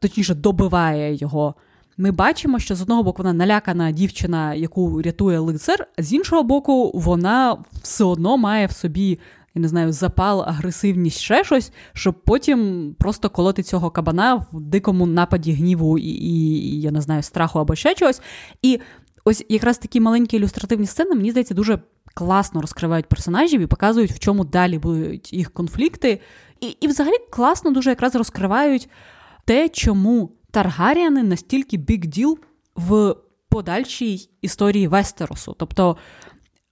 точніше 0.00 0.34
добиває 0.34 1.14
його. 1.14 1.54
Ми 1.96 2.10
бачимо, 2.10 2.58
що 2.58 2.74
з 2.74 2.82
одного 2.82 3.02
боку 3.02 3.22
вона 3.22 3.32
налякана 3.32 3.90
дівчина, 3.90 4.54
яку 4.54 5.02
рятує 5.02 5.38
лицар, 5.38 5.86
а 5.98 6.02
з 6.02 6.12
іншого 6.12 6.42
боку, 6.42 6.90
вона 6.94 7.56
все 7.82 8.04
одно 8.04 8.36
має 8.36 8.66
в 8.66 8.72
собі 8.72 9.18
я 9.54 9.62
не 9.62 9.68
знаю, 9.68 9.92
запал, 9.92 10.42
агресивність, 10.42 11.18
ще 11.18 11.44
щось, 11.44 11.72
щоб 11.92 12.14
потім 12.24 12.94
просто 12.98 13.30
колоти 13.30 13.62
цього 13.62 13.90
кабана 13.90 14.34
в 14.34 14.60
дикому 14.60 15.06
нападі 15.06 15.52
гніву 15.52 15.98
і, 15.98 16.08
і 16.08 16.80
я 16.80 16.90
не 16.90 17.00
знаю, 17.00 17.22
страху 17.22 17.58
або 17.58 17.74
ще 17.74 17.94
чогось. 17.94 18.20
І 18.62 18.80
ось 19.24 19.44
якраз 19.48 19.78
такі 19.78 20.00
маленькі 20.00 20.36
ілюстративні 20.36 20.86
сцени, 20.86 21.14
мені 21.14 21.30
здається, 21.30 21.54
дуже 21.54 21.78
класно 22.14 22.60
розкривають 22.60 23.06
персонажів 23.06 23.60
і 23.60 23.66
показують, 23.66 24.12
в 24.12 24.18
чому 24.18 24.44
далі 24.44 24.78
будуть 24.78 25.32
їх 25.32 25.50
конфлікти. 25.50 26.20
І, 26.60 26.76
і 26.80 26.86
взагалі 26.86 27.16
класно 27.30 27.70
дуже 27.70 27.90
якраз 27.90 28.14
розкривають 28.14 28.88
те, 29.44 29.68
чому 29.68 30.32
Таргаріани 30.50 31.22
настільки 31.22 31.76
бік 31.76 32.06
діл 32.06 32.38
в 32.76 33.14
подальшій 33.48 34.28
історії 34.42 34.88
Вестеросу. 34.88 35.54
Тобто 35.58 35.96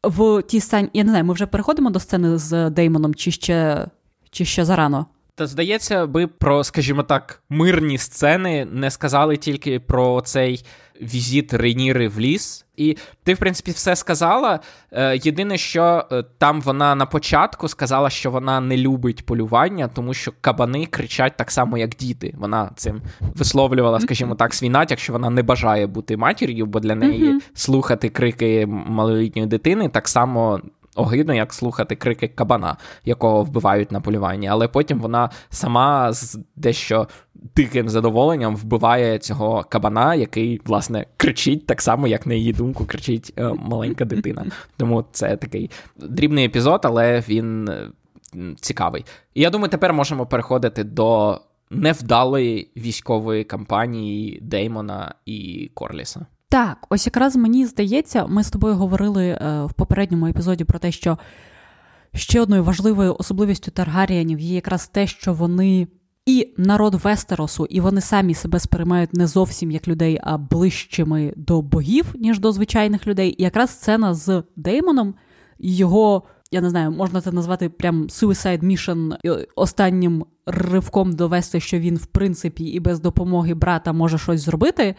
в 0.03 0.43
тій 0.43 0.61
сцені, 0.61 0.89
я 0.93 1.05
не 1.05 1.11
знаю, 1.11 1.25
ми 1.25 1.35
вже 1.35 1.47
переходимо 1.47 1.91
до 1.91 2.01
сцени 2.01 2.39
з 2.39 2.71
Деймоном, 2.71 3.15
чи 3.15 3.31
ще 3.31 3.87
чи 4.31 4.45
ще 4.45 4.65
зарано? 4.65 5.07
Та 5.35 5.47
здається, 5.47 6.05
ви 6.05 6.27
про, 6.27 6.65
скажімо 6.65 7.03
так, 7.03 7.43
мирні 7.49 7.99
сцени 7.99 8.65
не 8.65 8.91
сказали 8.91 9.37
тільки 9.37 9.81
про 9.81 10.21
цей 10.21 10.65
візит 11.03 11.55
Рейніри 11.55 12.09
в 12.09 12.21
ліс. 12.21 12.65
І 12.77 12.97
ти, 13.25 13.35
в 13.35 13.39
принципі, 13.39 13.71
все 13.71 13.97
сказала. 13.97 14.61
Е, 14.93 15.21
єдине, 15.23 15.59
що 15.59 16.05
е, 16.13 16.25
там 16.39 16.61
вона 16.61 16.95
на 16.95 17.07
початку 17.07 17.69
сказала, 17.69 18.11
що 18.11 18.31
вона 18.31 18.61
не 18.61 18.77
любить 18.77 19.27
полювання, 19.27 19.89
тому 19.89 20.15
що 20.15 20.33
кабани 20.41 20.87
кричать 20.87 21.37
так 21.37 21.51
само, 21.51 21.79
як 21.79 21.91
діти. 21.91 22.35
Вона 22.39 22.71
цим 22.77 23.03
висловлювала, 23.21 24.01
скажімо 24.01 24.35
так, 24.35 24.55
свій 24.55 24.69
натяк, 24.69 24.99
що 24.99 25.13
вона 25.13 25.31
не 25.31 25.43
бажає 25.43 25.87
бути 25.87 26.17
матір'ю, 26.17 26.67
бо 26.67 26.81
для 26.81 26.95
неї 26.95 27.41
слухати 27.55 28.09
крики 28.09 28.67
малолітньої 28.67 29.49
дитини 29.49 29.89
так 29.89 30.09
само 30.09 30.61
огидно, 30.95 31.35
як 31.35 31.53
слухати 31.53 31.97
крики 31.97 32.29
кабана, 32.29 32.77
якого 33.05 33.43
вбивають 33.43 33.93
на 33.93 34.01
полюванні. 34.01 34.49
Але 34.49 34.69
потім 34.69 35.01
вона 35.01 35.31
сама 35.51 36.13
з 36.13 36.39
дещо 36.57 37.09
диким 37.57 37.89
задоволенням 37.89 38.57
вбиває 38.57 39.19
цього 39.19 39.65
кабана, 39.69 40.15
який, 40.15 40.61
власне, 40.65 41.07
кричить 41.17 41.67
так 41.67 41.83
само, 41.83 42.07
як 42.07 42.27
на 42.27 42.35
її 42.35 42.53
думку, 42.53 42.85
кричить 42.85 43.33
е, 43.39 43.53
маленька 43.59 44.05
дитина. 44.05 44.47
Тому 44.77 45.05
це 45.13 45.37
такий 45.37 45.71
дрібний 45.97 46.45
епізод, 46.45 46.81
але 46.85 47.23
він 47.29 47.69
е, 47.69 47.89
цікавий. 48.61 49.05
І 49.35 49.41
я 49.41 49.51
думаю, 49.51 49.71
тепер 49.71 49.93
можемо 49.93 50.27
переходити 50.27 50.85
до 50.85 51.41
невдалої 51.71 52.71
військової 52.77 53.45
кампанії 53.45 54.39
Деймона 54.43 55.15
і 55.27 55.71
Корліса. 55.75 56.27
Так, 56.49 56.87
ось 56.91 57.07
якраз 57.07 57.37
мені 57.37 57.67
здається, 57.67 58.27
ми 58.27 58.45
з 58.45 58.51
тобою 58.51 58.75
говорили 58.75 59.27
е, 59.27 59.65
в 59.65 59.73
попередньому 59.73 60.27
епізоді 60.27 60.65
про 60.65 60.79
те, 60.79 60.93
що 60.93 61.19
ще 62.15 62.41
одною 62.41 62.65
важливою 62.65 63.17
особливістю 63.19 63.71
Таргаріанів 63.71 64.41
є 64.41 64.55
якраз 64.55 64.87
те, 64.87 65.07
що 65.07 65.33
вони 65.33 65.89
і 66.27 66.49
народ 66.57 66.95
Вестеросу, 66.95 67.67
і 67.67 67.81
вони 67.81 68.01
самі 68.01 68.35
себе 68.35 68.59
сприймають 68.59 69.15
не 69.15 69.27
зовсім 69.27 69.71
як 69.71 69.89
людей, 69.89 70.21
а 70.23 70.39
ближчими 70.39 71.33
до 71.37 71.63
богів, 71.63 72.15
ніж 72.15 72.39
до 72.39 72.53
звичайних 72.53 73.07
людей. 73.07 73.35
І 73.39 73.43
якраз 73.43 73.71
сцена 73.71 74.15
з 74.15 74.43
Деймоном 74.57 75.15
його. 75.59 76.23
Я 76.55 76.61
не 76.61 76.71
знаю, 76.71 76.91
можна 76.91 77.21
це 77.21 77.33
назвати 77.33 77.69
прям 77.69 78.03
suicide 78.03 78.65
mission 78.65 79.17
останнім 79.57 80.27
ривком 80.47 81.13
довести, 81.13 81.61
що 81.61 81.79
він, 81.79 81.97
в 81.97 82.07
принципі, 82.07 82.65
і 82.65 82.81
без 82.81 83.01
допомоги 83.01 83.55
брата 83.55 83.93
може 83.93 84.19
щось 84.19 84.41
зробити 84.41 84.95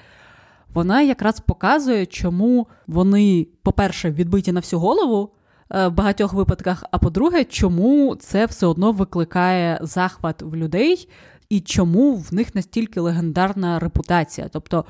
вона 0.73 1.01
якраз 1.01 1.39
показує, 1.39 2.05
чому 2.05 2.67
вони, 2.87 3.47
по-перше, 3.63 4.11
відбиті 4.11 4.51
на 4.51 4.59
всю 4.59 4.79
голову 4.79 5.29
в 5.73 5.89
багатьох 5.89 6.33
випадках, 6.33 6.83
а 6.91 6.97
по-друге, 6.97 7.43
чому 7.43 8.15
це 8.15 8.45
все 8.45 8.65
одно 8.65 8.91
викликає 8.91 9.79
захват 9.81 10.41
в 10.41 10.55
людей, 10.55 11.09
і 11.49 11.59
чому 11.59 12.15
в 12.15 12.33
них 12.33 12.55
настільки 12.55 12.99
легендарна 12.99 13.79
репутація. 13.79 14.49
Тобто 14.51 14.85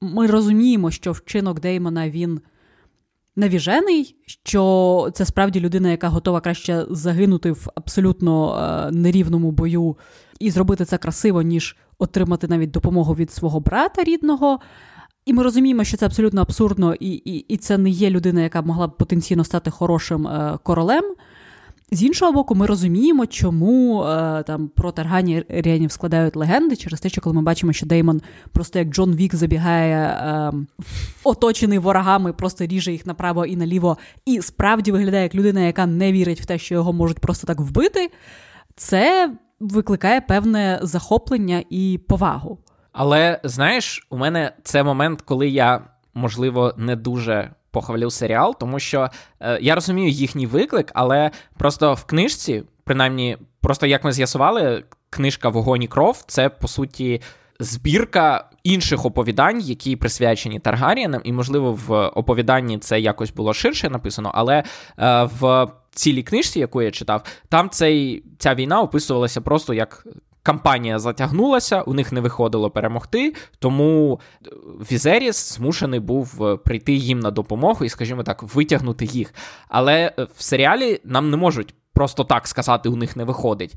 ми 0.00 0.26
розуміємо, 0.26 0.90
що 0.90 1.12
вчинок 1.12 1.60
Деймона 1.60 2.10
він. 2.10 2.40
Навіжений, 3.38 4.16
що 4.26 5.10
це 5.14 5.24
справді 5.24 5.60
людина, 5.60 5.90
яка 5.90 6.08
готова 6.08 6.40
краще 6.40 6.86
загинути 6.90 7.52
в 7.52 7.68
абсолютно 7.74 8.58
е, 8.58 8.90
нерівному 8.92 9.50
бою 9.50 9.96
і 10.40 10.50
зробити 10.50 10.84
це 10.84 10.98
красиво, 10.98 11.42
ніж 11.42 11.76
отримати 11.98 12.48
навіть 12.48 12.70
допомогу 12.70 13.14
від 13.14 13.30
свого 13.30 13.60
брата 13.60 14.04
рідного. 14.04 14.58
І 15.26 15.32
ми 15.32 15.42
розуміємо, 15.42 15.84
що 15.84 15.96
це 15.96 16.06
абсолютно 16.06 16.40
абсурдно, 16.40 16.94
і 16.94 17.10
і, 17.10 17.36
і 17.38 17.56
це 17.56 17.78
не 17.78 17.90
є 17.90 18.10
людина, 18.10 18.42
яка 18.42 18.62
могла 18.62 18.86
б 18.86 18.96
потенційно 18.96 19.44
стати 19.44 19.70
хорошим 19.70 20.26
е, 20.26 20.58
королем. 20.62 21.04
З 21.92 22.02
іншого 22.02 22.32
боку, 22.32 22.54
ми 22.54 22.66
розуміємо, 22.66 23.26
чому 23.26 24.02
е, 24.04 24.42
там 24.46 24.68
про 24.68 24.92
Таргані 24.92 25.44
Ріанів 25.48 25.92
складають 25.92 26.36
легенди 26.36 26.76
через 26.76 27.00
те, 27.00 27.08
що 27.08 27.20
коли 27.20 27.36
ми 27.36 27.42
бачимо, 27.42 27.72
що 27.72 27.86
Деймон 27.86 28.20
просто 28.52 28.78
як 28.78 28.88
Джон 28.88 29.16
Вік 29.16 29.34
забігає 29.34 29.96
е, 29.96 30.52
оточений 31.24 31.78
ворогами, 31.78 32.32
просто 32.32 32.66
ріже 32.66 32.92
їх 32.92 33.06
направо 33.06 33.46
і 33.46 33.56
наліво, 33.56 33.96
і 34.26 34.42
справді 34.42 34.92
виглядає 34.92 35.22
як 35.22 35.34
людина, 35.34 35.60
яка 35.60 35.86
не 35.86 36.12
вірить 36.12 36.40
в 36.40 36.46
те, 36.46 36.58
що 36.58 36.74
його 36.74 36.92
можуть 36.92 37.18
просто 37.18 37.46
так 37.46 37.60
вбити. 37.60 38.10
Це 38.76 39.32
викликає 39.60 40.20
певне 40.20 40.78
захоплення 40.82 41.64
і 41.70 42.00
повагу. 42.08 42.58
Але 42.98 43.40
знаєш, 43.42 44.06
у 44.10 44.16
мене 44.16 44.52
це 44.62 44.82
момент, 44.82 45.22
коли 45.22 45.48
я, 45.48 45.80
можливо, 46.14 46.74
не 46.76 46.96
дуже 46.96 47.50
похвалив 47.70 48.12
серіал, 48.12 48.56
тому 48.60 48.78
що 48.78 49.08
е, 49.40 49.58
я 49.62 49.74
розумію 49.74 50.08
їхній 50.08 50.46
виклик, 50.46 50.90
але 50.94 51.30
просто 51.58 51.94
в 51.94 52.04
книжці, 52.04 52.62
принаймні, 52.84 53.36
просто 53.60 53.86
як 53.86 54.04
ми 54.04 54.12
з'ясували, 54.12 54.84
книжка 55.10 55.48
Вогонь 55.48 55.82
і 55.82 55.86
кров 55.86 56.24
це 56.26 56.48
по 56.48 56.68
суті. 56.68 57.22
Збірка 57.60 58.50
інших 58.64 59.04
оповідань, 59.04 59.60
які 59.60 59.96
присвячені 59.96 60.60
Таргаріянам, 60.60 61.20
і, 61.24 61.32
можливо, 61.32 61.72
в 61.72 62.06
оповіданні 62.06 62.78
це 62.78 63.00
якось 63.00 63.32
було 63.32 63.54
ширше 63.54 63.90
написано, 63.90 64.30
але 64.34 64.62
е, 64.98 65.28
в 65.40 65.68
цілій 65.90 66.22
книжці, 66.22 66.60
яку 66.60 66.82
я 66.82 66.90
читав, 66.90 67.22
там 67.48 67.70
цей, 67.70 68.24
ця 68.38 68.54
війна 68.54 68.80
описувалася 68.80 69.40
просто 69.40 69.74
як 69.74 70.06
кампанія 70.46 70.98
затягнулася, 70.98 71.82
у 71.82 71.94
них 71.94 72.12
не 72.12 72.20
виходило 72.20 72.70
перемогти, 72.70 73.34
тому 73.58 74.20
Візеріс 74.90 75.54
змушений 75.54 76.00
був 76.00 76.44
е, 76.44 76.56
прийти 76.56 76.92
їм 76.92 77.20
на 77.20 77.30
допомогу 77.30 77.84
і, 77.84 77.88
скажімо 77.88 78.22
так, 78.22 78.42
витягнути 78.42 79.04
їх. 79.04 79.34
Але 79.68 80.12
е, 80.18 80.26
в 80.36 80.42
серіалі 80.42 81.00
нам 81.04 81.30
не 81.30 81.36
можуть 81.36 81.74
просто 81.96 82.24
так 82.24 82.48
сказати, 82.48 82.88
у 82.88 82.96
них 82.96 83.16
не 83.16 83.24
виходить. 83.24 83.74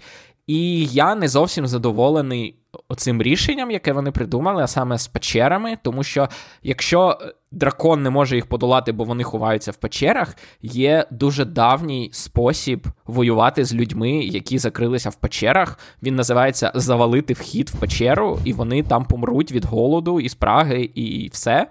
І 0.48 0.86
я 0.86 1.16
не 1.16 1.28
зовсім 1.28 1.68
задоволений 1.68 2.56
оцим 2.88 3.22
рішенням, 3.22 3.72
яке 3.72 3.94
вони 3.94 4.12
придумали, 4.12 4.64
а 4.64 4.68
саме 4.68 4.98
з 4.98 5.08
печерами. 5.08 5.78
Тому 5.84 6.04
що 6.04 6.30
якщо 6.64 7.20
дракон 7.52 8.04
не 8.04 8.10
може 8.10 8.36
їх 8.36 8.46
подолати, 8.46 8.92
бо 8.92 9.04
вони 9.04 9.24
ховаються 9.24 9.72
в 9.72 9.76
печерах, 9.76 10.36
є 10.62 11.06
дуже 11.12 11.46
давній 11.46 12.10
спосіб 12.14 12.88
воювати 13.06 13.66
з 13.66 13.74
людьми, 13.74 14.12
які 14.12 14.58
закрилися 14.58 15.10
в 15.10 15.16
печерах. 15.16 15.80
Він 16.04 16.16
називається 16.16 16.72
завалити 16.76 17.34
вхід 17.34 17.70
в 17.70 17.80
печеру, 17.80 18.40
і 18.46 18.54
вони 18.54 18.84
там 18.84 19.06
помруть 19.06 19.52
від 19.52 19.66
голоду 19.66 20.20
і 20.20 20.30
спраги, 20.30 20.90
і 20.96 21.30
все. 21.34 21.68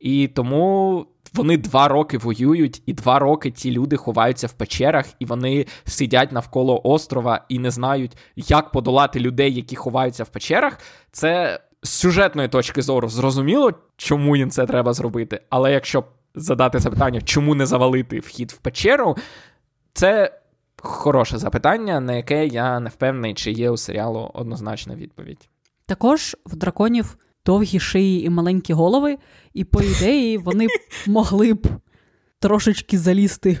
І 0.00 0.28
тому 0.28 1.06
вони 1.34 1.56
два 1.56 1.88
роки 1.88 2.18
воюють, 2.18 2.82
і 2.86 2.92
два 2.92 3.18
роки 3.18 3.50
ті 3.50 3.70
люди 3.70 3.96
ховаються 3.96 4.46
в 4.46 4.52
печерах, 4.52 5.06
і 5.18 5.24
вони 5.24 5.66
сидять 5.84 6.32
навколо 6.32 6.80
острова 6.84 7.44
і 7.48 7.58
не 7.58 7.70
знають, 7.70 8.16
як 8.36 8.70
подолати 8.70 9.20
людей, 9.20 9.54
які 9.54 9.76
ховаються 9.76 10.24
в 10.24 10.28
печерах. 10.28 10.78
Це 11.12 11.60
з 11.82 11.90
сюжетної 11.90 12.48
точки 12.48 12.82
зору 12.82 13.08
зрозуміло, 13.08 13.72
чому 13.96 14.36
їм 14.36 14.50
це 14.50 14.66
треба 14.66 14.92
зробити. 14.92 15.40
Але 15.50 15.72
якщо 15.72 16.04
задати 16.34 16.78
запитання, 16.78 17.20
чому 17.20 17.54
не 17.54 17.66
завалити 17.66 18.20
вхід 18.20 18.52
в 18.52 18.56
печеру, 18.56 19.16
це 19.92 20.40
хороше 20.76 21.38
запитання, 21.38 22.00
на 22.00 22.12
яке 22.12 22.46
я 22.46 22.80
не 22.80 22.90
впевнений, 22.90 23.34
чи 23.34 23.52
є 23.52 23.70
у 23.70 23.76
серіалу 23.76 24.30
однозначна 24.34 24.94
відповідь. 24.94 25.48
Також 25.86 26.36
в 26.46 26.56
драконів 26.56 27.16
довгі 27.46 27.80
шиї 27.80 28.24
і 28.24 28.30
маленькі 28.30 28.74
голови, 28.74 29.18
і, 29.54 29.64
по 29.64 29.82
ідеї, 29.82 30.38
вони 30.38 30.66
могли 31.06 31.54
б 31.54 31.66
трошечки 32.38 32.98
залізти, 32.98 33.58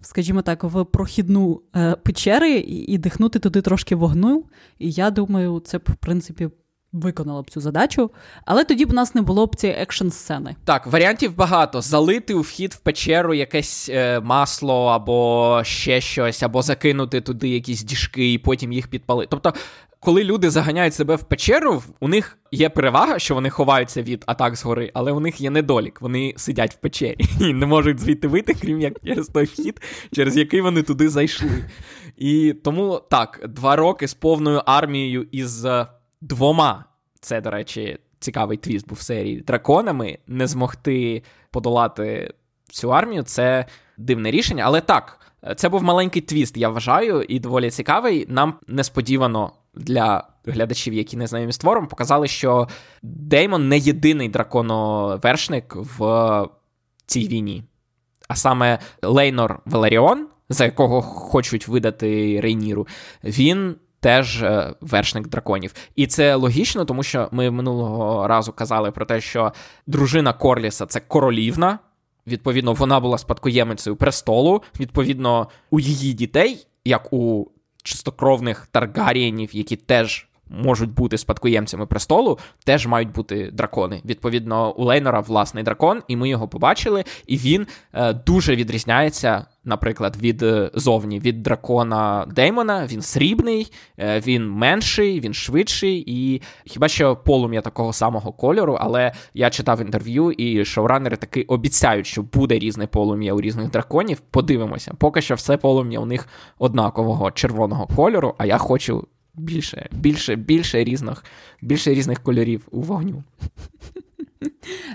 скажімо 0.00 0.42
так, 0.42 0.64
в 0.64 0.84
прохідну 0.84 1.62
е, 1.76 1.96
печери 2.02 2.52
і, 2.52 2.76
і 2.76 2.98
дихнути 2.98 3.38
туди 3.38 3.62
трошки 3.62 3.94
вогню. 3.94 4.44
І 4.78 4.90
я 4.90 5.10
думаю, 5.10 5.62
це 5.64 5.78
б, 5.78 5.82
в 5.88 5.96
принципі, 5.96 6.48
виконало 6.92 7.42
б 7.42 7.50
цю 7.50 7.60
задачу, 7.60 8.10
але 8.44 8.64
тоді 8.64 8.84
б 8.86 8.90
у 8.90 8.94
нас 8.94 9.14
не 9.14 9.22
було 9.22 9.46
б 9.46 9.56
цієї 9.56 9.78
екшн 9.78 10.08
сцени. 10.08 10.56
Так, 10.64 10.86
варіантів 10.86 11.36
багато: 11.36 11.80
залити 11.80 12.34
у 12.34 12.40
вхід 12.40 12.72
в 12.72 12.78
печеру 12.78 13.34
якесь 13.34 13.88
е, 13.88 14.20
масло 14.20 14.86
або 14.86 15.60
ще 15.64 16.00
щось, 16.00 16.42
або 16.42 16.62
закинути 16.62 17.20
туди 17.20 17.48
якісь 17.48 17.82
діжки 17.82 18.32
і 18.32 18.38
потім 18.38 18.72
їх 18.72 18.88
підпалити. 18.88 19.28
Тобто. 19.30 19.54
Коли 20.02 20.24
люди 20.24 20.50
заганяють 20.50 20.94
себе 20.94 21.16
в 21.16 21.22
печеру, 21.22 21.82
у 22.00 22.08
них 22.08 22.38
є 22.52 22.68
перевага, 22.68 23.18
що 23.18 23.34
вони 23.34 23.50
ховаються 23.50 24.02
від 24.02 24.24
атак 24.26 24.56
згори, 24.56 24.90
але 24.94 25.12
у 25.12 25.20
них 25.20 25.40
є 25.40 25.50
недолік. 25.50 26.00
Вони 26.00 26.34
сидять 26.36 26.74
в 26.74 26.76
печері 26.76 27.24
і 27.40 27.52
не 27.52 27.66
можуть 27.66 27.98
звідти 27.98 28.28
вийти, 28.28 28.54
крім 28.54 28.80
як 28.80 29.00
через 29.04 29.28
той 29.28 29.44
вхід, 29.44 29.80
через 30.12 30.36
який 30.36 30.60
вони 30.60 30.82
туди 30.82 31.08
зайшли. 31.08 31.64
І 32.16 32.54
тому 32.64 33.02
так, 33.10 33.40
два 33.48 33.76
роки 33.76 34.08
з 34.08 34.14
повною 34.14 34.62
армією 34.66 35.26
із 35.32 35.66
двома. 36.20 36.84
Це, 37.20 37.40
до 37.40 37.50
речі, 37.50 37.98
цікавий 38.18 38.58
твіст 38.58 38.88
був 38.88 38.98
в 38.98 39.02
серії 39.02 39.40
драконами. 39.40 40.18
Не 40.26 40.46
змогти 40.46 41.22
подолати 41.50 42.34
цю 42.70 42.92
армію 42.92 43.22
це 43.22 43.66
дивне 43.96 44.30
рішення. 44.30 44.64
Але 44.66 44.80
так, 44.80 45.20
це 45.56 45.68
був 45.68 45.82
маленький 45.82 46.22
твіст, 46.22 46.56
я 46.56 46.68
вважаю, 46.68 47.22
і 47.22 47.38
доволі 47.38 47.70
цікавий. 47.70 48.26
Нам 48.28 48.54
несподівано 48.66 49.52
для 49.74 50.24
глядачів, 50.46 50.94
які 50.94 51.16
не 51.16 51.26
знайомі 51.26 51.52
з 51.52 51.58
твором, 51.58 51.86
показали, 51.86 52.28
що 52.28 52.68
Деймон 53.02 53.68
не 53.68 53.78
єдиний 53.78 54.28
драконовершник 54.28 55.76
в 55.76 56.48
цій 57.06 57.28
війні. 57.28 57.64
А 58.28 58.36
саме 58.36 58.78
Лейнор 59.02 59.60
Веларіон, 59.64 60.26
за 60.48 60.64
якого 60.64 61.02
хочуть 61.02 61.68
видати 61.68 62.40
Рейніру, 62.40 62.86
він 63.24 63.76
теж 64.00 64.42
е, 64.42 64.74
вершник 64.80 65.28
драконів. 65.28 65.74
І 65.96 66.06
це 66.06 66.34
логічно, 66.34 66.84
тому 66.84 67.02
що 67.02 67.28
ми 67.32 67.50
минулого 67.50 68.28
разу 68.28 68.52
казали 68.52 68.90
про 68.90 69.06
те, 69.06 69.20
що 69.20 69.52
дружина 69.86 70.32
Корліса 70.32 70.86
це 70.86 71.00
королівна. 71.00 71.78
Відповідно, 72.26 72.72
вона 72.72 73.00
була 73.00 73.18
спадкоємицею 73.18 73.96
престолу. 73.96 74.62
Відповідно, 74.80 75.48
у 75.70 75.80
її 75.80 76.12
дітей, 76.12 76.66
як 76.84 77.12
у 77.12 77.50
чистокровних 77.82 78.68
Таргарієнів, 78.72 79.56
які 79.56 79.76
теж 79.76 80.26
можуть 80.50 80.90
бути 80.90 81.18
спадкоємцями 81.18 81.86
престолу, 81.86 82.38
теж 82.64 82.86
мають 82.86 83.12
бути 83.12 83.50
дракони. 83.52 84.00
Відповідно, 84.04 84.72
у 84.72 84.84
Лейнора 84.84 85.20
власний 85.20 85.64
дракон, 85.64 86.02
і 86.08 86.16
ми 86.16 86.28
його 86.28 86.48
побачили, 86.48 87.04
і 87.26 87.36
він 87.36 87.66
е, 87.92 88.12
дуже 88.12 88.56
відрізняється, 88.56 89.46
наприклад, 89.64 90.16
від 90.22 90.42
е, 90.42 90.70
зовні 90.74 91.20
від 91.20 91.42
дракона 91.42 92.26
Деймона. 92.34 92.86
Він 92.86 93.02
срібний, 93.02 93.72
е, 93.98 94.20
він 94.20 94.50
менший, 94.50 95.20
він 95.20 95.34
швидший, 95.34 96.04
і 96.06 96.42
хіба 96.64 96.88
що 96.88 97.16
полум'я 97.16 97.60
такого 97.60 97.92
самого 97.92 98.32
кольору, 98.32 98.76
але 98.80 99.12
я 99.34 99.50
читав 99.50 99.80
інтерв'ю, 99.80 100.32
і 100.32 100.64
шоуранери 100.64 101.16
таки 101.16 101.42
обіцяють, 101.42 102.06
що 102.06 102.22
буде 102.22 102.58
різне 102.58 102.86
полум'я 102.86 103.34
у 103.34 103.40
різних 103.40 103.70
драконів. 103.70 104.20
Подивимося, 104.30 104.94
поки 104.98 105.22
що 105.22 105.34
все 105.34 105.56
полум'я 105.56 106.00
у 106.00 106.06
них 106.06 106.28
однакового 106.58 107.30
червоного 107.30 107.86
кольору, 107.86 108.34
а 108.38 108.46
я 108.46 108.58
хочу 108.58 109.06
більше, 109.34 109.88
більше, 109.92 110.36
більше 110.36 110.84
різних, 110.84 111.24
більше 111.62 111.94
різних 111.94 112.22
кольорів 112.22 112.68
у 112.70 112.80
вогню. 112.80 113.22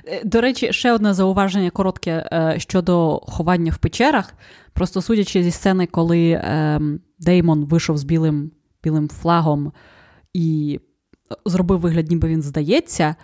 Е, 0.06 0.22
до 0.24 0.42
речі, 0.42 0.74
ще 0.74 0.94
одне 0.94 1.14
зауваження 1.14 1.70
коротке 1.70 2.30
е, 2.32 2.56
щодо 2.58 3.22
ховання 3.28 3.72
в 3.72 3.78
печерах. 3.78 4.34
Просто 4.74 5.02
судячи 5.02 5.44
зі 5.44 5.52
сцени, 5.52 5.88
коли 5.88 6.30
е, 6.30 6.82
Деймон 7.20 7.66
вийшов 7.66 7.98
з 7.98 8.04
білим 8.04 8.52
білим 8.84 9.10
флагом 9.10 9.72
і 10.34 10.80
зробив 11.46 11.80
вигляд, 11.80 12.10
ніби 12.10 12.28
він 12.28 12.42
здається. 12.42 13.16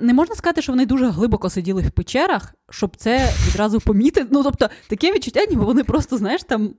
Не 0.00 0.14
можна 0.14 0.34
сказати, 0.34 0.62
що 0.62 0.72
вони 0.72 0.86
дуже 0.86 1.08
глибоко 1.08 1.50
сиділи 1.50 1.82
в 1.82 1.90
печерах, 1.90 2.54
щоб 2.70 2.96
це 2.96 3.28
відразу 3.48 3.80
помітити. 3.80 4.26
Ну, 4.30 4.42
тобто, 4.42 4.68
таке 4.88 5.12
відчуття, 5.12 5.40
ніби 5.50 5.64
вони 5.64 5.84
просто, 5.84 6.16
знаєш, 6.16 6.42
там 6.42 6.74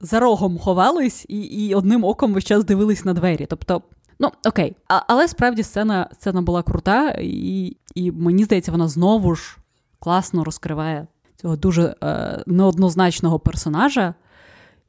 за 0.00 0.20
рогом 0.20 0.58
ховались 0.58 1.26
і 1.28 1.40
і 1.40 1.74
одним 1.74 2.04
оком 2.04 2.32
весь 2.32 2.44
час 2.44 2.64
дивились 2.64 3.04
на 3.04 3.12
двері. 3.12 3.46
Тобто, 3.50 3.82
ну 4.20 4.30
окей. 4.46 4.76
А, 4.88 5.00
Але 5.06 5.28
справді 5.28 5.62
сцена 5.62 6.08
сцена 6.12 6.42
була 6.42 6.62
крута, 6.62 7.16
і 7.20 7.76
і 7.94 8.12
мені 8.12 8.44
здається, 8.44 8.72
вона 8.72 8.88
знову 8.88 9.34
ж 9.34 9.56
класно 9.98 10.44
розкриває 10.44 11.06
цього 11.36 11.56
дуже 11.56 11.94
е, 12.02 12.42
неоднозначного 12.46 13.38
персонажа. 13.38 14.14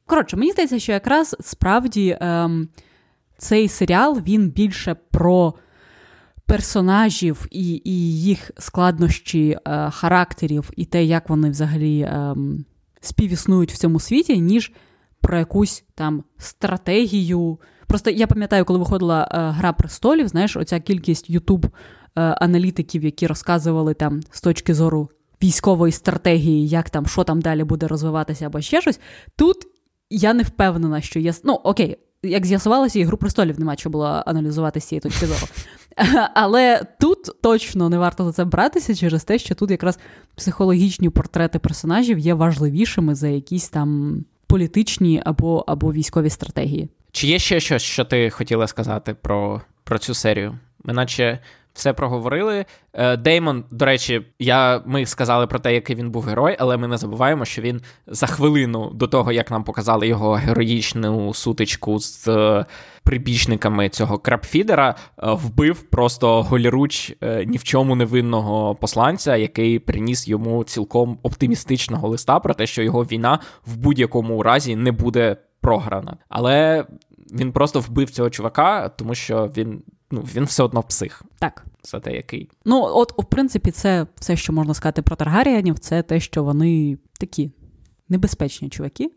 Коротше, 0.06 0.36
мені 0.36 0.52
здається, 0.52 0.78
що 0.78 0.92
якраз 0.92 1.36
справді 1.40 2.08
е, 2.08 2.50
цей 3.38 3.68
серіал 3.68 4.20
він 4.26 4.50
більше 4.50 4.96
про. 5.10 5.54
Персонажів 6.46 7.46
і 7.50 7.82
і 7.84 8.20
їх 8.22 8.50
складнощі 8.58 9.58
е, 9.66 9.90
характерів, 9.90 10.70
і 10.76 10.84
те, 10.84 11.04
як 11.04 11.28
вони 11.28 11.50
взагалі 11.50 12.00
е, 12.00 12.34
співіснують 13.00 13.72
в 13.72 13.76
цьому 13.76 14.00
світі, 14.00 14.40
ніж 14.40 14.72
про 15.20 15.38
якусь 15.38 15.84
там 15.94 16.24
стратегію. 16.38 17.58
Просто 17.92 18.10
я 18.10 18.26
пам'ятаю, 18.26 18.64
коли 18.64 18.78
виходила 18.78 19.28
е, 19.32 19.50
Гра 19.50 19.72
престолів, 19.72 20.28
знаєш, 20.28 20.56
оця 20.56 20.80
кількість 20.80 21.30
ютуб 21.30 21.66
е, 21.66 21.70
які 23.04 23.26
розказували 23.26 23.94
там 23.94 24.20
з 24.30 24.40
точки 24.40 24.74
зору 24.74 25.10
військової 25.42 25.92
стратегії, 25.92 26.68
як 26.68 26.90
там, 26.90 27.06
що 27.06 27.24
там 27.24 27.40
далі 27.40 27.64
буде 27.64 27.88
розвиватися, 27.88 28.46
або 28.46 28.60
ще 28.60 28.80
щось. 28.80 29.00
Тут 29.36 29.56
я 30.10 30.34
не 30.34 30.42
впевнена, 30.42 31.00
що 31.00 31.18
є. 31.18 31.32
Ну, 31.44 31.52
окей, 31.52 31.96
як 32.22 32.46
з'ясувалося, 32.46 32.98
і 32.98 33.04
гру 33.04 33.16
престолів 33.16 33.60
нема 33.60 33.76
що 33.76 33.90
було 33.90 34.22
аналізувати 34.26 34.80
з 34.80 34.84
цієї 34.84 35.00
точки 35.00 35.26
зору. 35.26 35.46
Але 36.34 36.82
тут 37.00 37.18
точно 37.42 37.88
не 37.88 37.98
варто 37.98 38.24
за 38.24 38.32
це 38.32 38.44
братися 38.44 38.94
через 38.94 39.24
те, 39.24 39.38
що 39.38 39.54
тут 39.54 39.70
якраз 39.70 39.98
психологічні 40.34 41.10
портрети 41.10 41.58
персонажів 41.58 42.18
є 42.18 42.34
важливішими 42.34 43.14
за 43.14 43.28
якісь 43.28 43.68
там 43.68 44.18
політичні 44.46 45.22
або 45.24 45.64
або 45.66 45.92
військові 45.92 46.30
стратегії. 46.30 46.88
Чи 47.12 47.26
є 47.26 47.38
ще 47.38 47.60
щось, 47.60 47.82
що 47.82 48.04
ти 48.04 48.30
хотіла 48.30 48.66
сказати 48.66 49.14
про, 49.14 49.60
про 49.84 49.98
цю 49.98 50.14
серію? 50.14 50.58
Ми 50.84 50.92
наче 50.92 51.38
все 51.74 51.92
проговорили. 51.92 52.64
Е, 52.92 53.16
Деймон, 53.16 53.64
до 53.70 53.84
речі, 53.84 54.22
я, 54.38 54.82
ми 54.86 55.06
сказали 55.06 55.46
про 55.46 55.58
те, 55.58 55.74
який 55.74 55.96
він 55.96 56.10
був 56.10 56.24
герой, 56.24 56.56
але 56.58 56.76
ми 56.76 56.88
не 56.88 56.96
забуваємо, 56.96 57.44
що 57.44 57.62
він 57.62 57.80
за 58.06 58.26
хвилину 58.26 58.90
до 58.94 59.06
того, 59.06 59.32
як 59.32 59.50
нам 59.50 59.64
показали 59.64 60.08
його 60.08 60.32
героїчну 60.32 61.34
сутичку 61.34 61.98
з 61.98 62.28
е, 62.28 62.66
прибічниками 63.02 63.88
цього 63.88 64.18
крабфідера, 64.18 64.90
е, 64.90 65.32
вбив 65.32 65.82
просто 65.82 66.42
голіруч 66.42 67.12
ні 67.46 67.56
в 67.56 67.64
чому 67.64 67.94
невинного 67.94 68.74
посланця, 68.74 69.36
який 69.36 69.78
приніс 69.78 70.28
йому 70.28 70.64
цілком 70.64 71.18
оптимістичного 71.22 72.08
листа 72.08 72.40
про 72.40 72.54
те, 72.54 72.66
що 72.66 72.82
його 72.82 73.02
війна 73.02 73.38
в 73.66 73.76
будь-якому 73.76 74.42
разі 74.42 74.76
не 74.76 74.92
буде 74.92 75.36
програна. 75.62 76.16
Але 76.28 76.86
він 77.32 77.52
просто 77.52 77.80
вбив 77.80 78.10
цього 78.10 78.30
чувака, 78.30 78.88
тому 78.88 79.14
що 79.14 79.50
він 79.56 79.82
ну, 80.10 80.20
він 80.34 80.44
все 80.44 80.62
одно 80.62 80.82
псих. 80.82 81.22
Так. 81.38 81.64
За 81.84 82.00
те, 82.00 82.12
який. 82.12 82.50
Ну, 82.64 82.82
от, 82.82 83.18
в 83.18 83.24
принципі, 83.24 83.70
це 83.70 84.06
все, 84.16 84.36
що 84.36 84.52
можна 84.52 84.74
сказати 84.74 85.02
про 85.02 85.16
Таргаріанів, 85.16 85.78
це 85.78 86.02
те, 86.02 86.20
що 86.20 86.44
вони 86.44 86.98
такі 87.20 87.52
небезпечні 88.08 88.68
чуваки. 88.68 89.10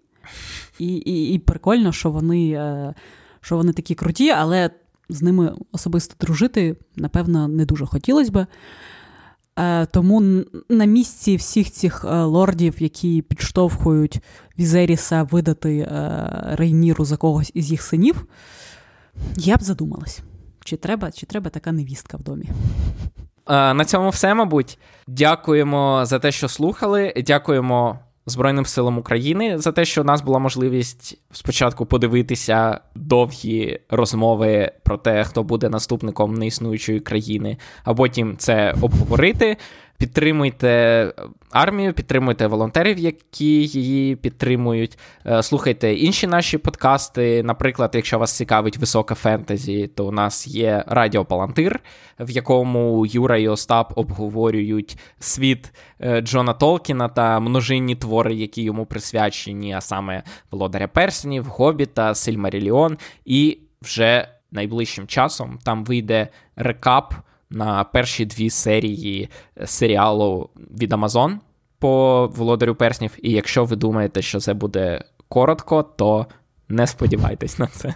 І 0.79 0.95
і, 0.95 1.33
і 1.33 1.39
прикольно, 1.39 1.91
що 1.91 2.11
вони 2.11 2.51
е, 2.51 2.93
що 3.41 3.57
вони 3.57 3.73
такі 3.73 3.95
круті, 3.95 4.29
але 4.29 4.69
з 5.09 5.21
ними 5.21 5.55
особисто 5.71 6.15
дружити, 6.19 6.75
напевно, 6.95 7.47
не 7.47 7.65
дуже 7.65 7.85
хотілося 7.85 8.31
би. 8.31 8.47
Е, 9.59 9.85
тому 9.85 10.43
на 10.69 10.85
місці 10.85 11.35
всіх 11.35 11.71
цих 11.71 12.05
е, 12.05 12.23
лордів, 12.23 12.75
які 12.79 13.21
підштовхують 13.21 14.19
Візеріса 14.59 15.23
видати 15.23 15.87
Рейніру 16.43 17.05
за 17.05 17.17
когось 17.17 17.51
із 17.53 17.71
їх 17.71 17.81
синів, 17.81 18.25
я 19.37 19.57
б 19.57 19.63
задумалась. 19.63 20.19
Чи 20.63 20.77
треба 20.77 21.11
чи 21.11 21.25
треба 21.25 21.49
така 21.49 21.71
невістка 21.71 22.17
в 22.17 22.23
домі? 22.23 22.45
На 23.47 23.85
цьому 23.85 24.09
все, 24.09 24.33
мабуть. 24.33 24.79
Дякуємо 25.07 26.05
за 26.05 26.19
те, 26.19 26.31
що 26.31 26.47
слухали. 26.47 27.13
Дякуємо 27.27 27.99
Збройним 28.27 28.65
силам 28.65 28.97
України 28.97 29.57
за 29.57 29.71
те, 29.71 29.85
що 29.85 30.01
у 30.01 30.03
нас 30.03 30.21
була 30.21 30.39
можливість 30.39 31.17
спочатку 31.31 31.85
подивитися 31.85 32.79
довгі 32.95 33.79
розмови 33.89 34.71
про 34.83 34.97
те, 34.97 35.23
хто 35.23 35.43
буде 35.43 35.69
наступником 35.69 36.33
неіснуючої 36.33 36.99
країни, 36.99 37.57
а 37.83 37.93
потім 37.93 38.37
це 38.37 38.75
обговорити. 38.81 39.57
Підтримуйте 39.97 41.13
армію, 41.51 41.93
підтримуйте 41.93 42.47
волонтерів, 42.47 42.99
які 42.99 43.67
її 43.67 44.15
підтримують. 44.15 44.97
Е, 45.25 45.43
слухайте 45.43 45.93
інші 45.93 46.27
наші 46.27 46.57
подкасти. 46.57 47.43
Наприклад, 47.43 47.91
якщо 47.93 48.19
вас 48.19 48.37
цікавить 48.37 48.77
висока 48.77 49.15
фентезі, 49.15 49.87
то 49.87 50.07
у 50.07 50.11
нас 50.11 50.47
є 50.47 50.83
Радіо 50.87 51.25
Палантир, 51.25 51.79
в 52.19 52.29
якому 52.29 53.05
Юра 53.05 53.37
і 53.37 53.47
Остап 53.47 53.93
обговорюють 53.95 54.97
світ 55.19 55.73
е, 55.99 56.21
Джона 56.21 56.53
Толкіна 56.53 57.09
та 57.09 57.39
множинні 57.39 57.95
твори, 57.95 58.35
які 58.35 58.63
йому 58.63 58.85
присвячені, 58.85 59.73
а 59.73 59.81
саме 59.81 60.23
Володаря 60.51 60.87
Перснів, 60.87 61.45
Гобіта, 61.45 62.15
Сильмаріліон. 62.15 62.97
І 63.25 63.59
вже 63.81 64.27
найближчим 64.51 65.07
часом 65.07 65.59
там 65.63 65.85
вийде 65.85 66.27
рекап 66.55 67.13
на 67.49 67.83
перші 67.83 68.25
дві 68.25 68.49
серії 68.49 69.29
серіалу 69.65 70.49
від 70.81 70.93
Amazon 70.93 71.37
по 71.79 72.27
Володарю 72.35 72.75
Перснів. 72.75 73.11
І 73.21 73.31
якщо 73.31 73.65
ви 73.65 73.75
думаєте, 73.75 74.21
що 74.21 74.39
це 74.39 74.53
буде 74.53 75.03
коротко, 75.29 75.83
то 75.83 76.27
не 76.69 76.87
сподівайтесь 76.87 77.59
на 77.59 77.67
це. 77.67 77.93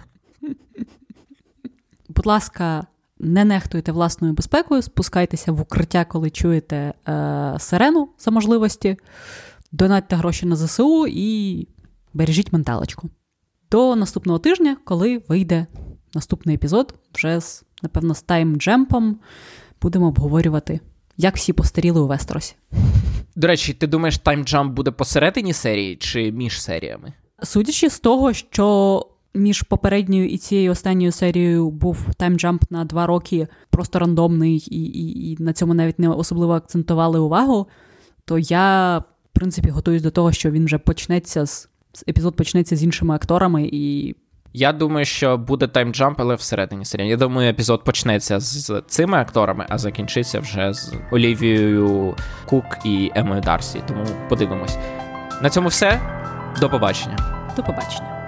Будь 2.08 2.26
ласка, 2.26 2.86
не 3.18 3.44
нехтуйте 3.44 3.92
власною 3.92 4.34
безпекою, 4.34 4.82
спускайтеся 4.82 5.52
в 5.52 5.60
укриття, 5.60 6.04
коли 6.04 6.30
чуєте 6.30 6.94
е, 7.08 7.54
сирену 7.58 8.08
за 8.18 8.30
можливості, 8.30 8.96
донатьте 9.72 10.16
гроші 10.16 10.46
на 10.46 10.56
ЗСУ 10.56 11.06
і 11.08 11.68
бережіть 12.14 12.52
менталочку. 12.52 13.10
До 13.70 13.96
наступного 13.96 14.38
тижня, 14.38 14.76
коли 14.84 15.22
вийде 15.28 15.66
наступний 16.14 16.54
епізод, 16.54 16.94
вже 17.14 17.40
з, 17.40 17.64
напевно, 17.82 18.14
з 18.14 18.22
time 18.22 18.60
jump 18.60 18.99
ом 18.99 19.18
будемо 19.82 20.06
обговорювати, 20.06 20.80
як 21.16 21.36
всі 21.36 21.52
постаріли 21.52 22.00
у 22.00 22.06
Вестеросі. 22.06 22.54
До 23.36 23.46
речі, 23.46 23.72
ти 23.72 23.86
думаєш, 23.86 24.18
time 24.18 24.46
jump 24.46 24.74
буде 24.74 24.90
посередині 24.90 25.52
серії 25.52 25.96
чи 25.96 26.32
між 26.32 26.62
серіями? 26.62 27.12
Судячи 27.42 27.90
з 27.90 28.00
того, 28.00 28.32
що 28.32 29.06
між 29.34 29.62
попередньою 29.62 30.28
і 30.28 30.38
цією 30.38 30.72
останньою 30.72 31.12
серією 31.12 31.70
був 31.70 32.14
time 32.16 32.39
jump 32.39 32.62
на 32.70 32.84
два 32.84 33.06
роки, 33.06 33.48
просто 33.70 33.98
рандомний, 33.98 34.56
і, 34.56 34.84
і, 34.84 35.30
і 35.32 35.36
на 35.42 35.52
цьому 35.52 35.74
навіть 35.74 35.98
не 35.98 36.08
особливо 36.08 36.52
акцентували 36.52 37.18
увагу, 37.18 37.66
то 38.24 38.38
я, 38.38 38.98
в 38.98 39.04
принципі, 39.32 39.68
готуюсь 39.68 40.02
до 40.02 40.10
того, 40.10 40.32
що 40.32 40.50
він 40.50 40.64
вже 40.64 40.78
почнеться 40.78 41.46
з 41.46 41.68
епізод 42.08 42.36
почнеться 42.36 42.76
з 42.76 42.84
іншими 42.84 43.14
акторами 43.14 43.68
і. 43.72 44.14
Я 44.52 44.72
думаю, 44.72 45.04
що 45.04 45.38
буде 45.38 45.66
таймджамп, 45.66 46.20
але 46.20 46.34
всередині 46.34 46.84
серіалу. 46.84 47.10
Я 47.10 47.16
думаю, 47.16 47.50
епізод 47.50 47.84
почнеться 47.84 48.40
з 48.40 48.82
цими 48.86 49.18
акторами, 49.18 49.66
а 49.68 49.78
закінчиться 49.78 50.40
вже 50.40 50.72
з 50.72 50.94
Олівією 51.10 52.14
Кук 52.46 52.64
і 52.84 53.10
Емою 53.14 53.40
Дарсі. 53.40 53.82
Тому 53.88 54.04
подивимось. 54.28 54.78
На 55.42 55.50
цьому 55.50 55.68
все. 55.68 56.00
До 56.60 56.70
побачення. 56.70 57.16
До 57.56 57.62
побачення. 57.62 58.19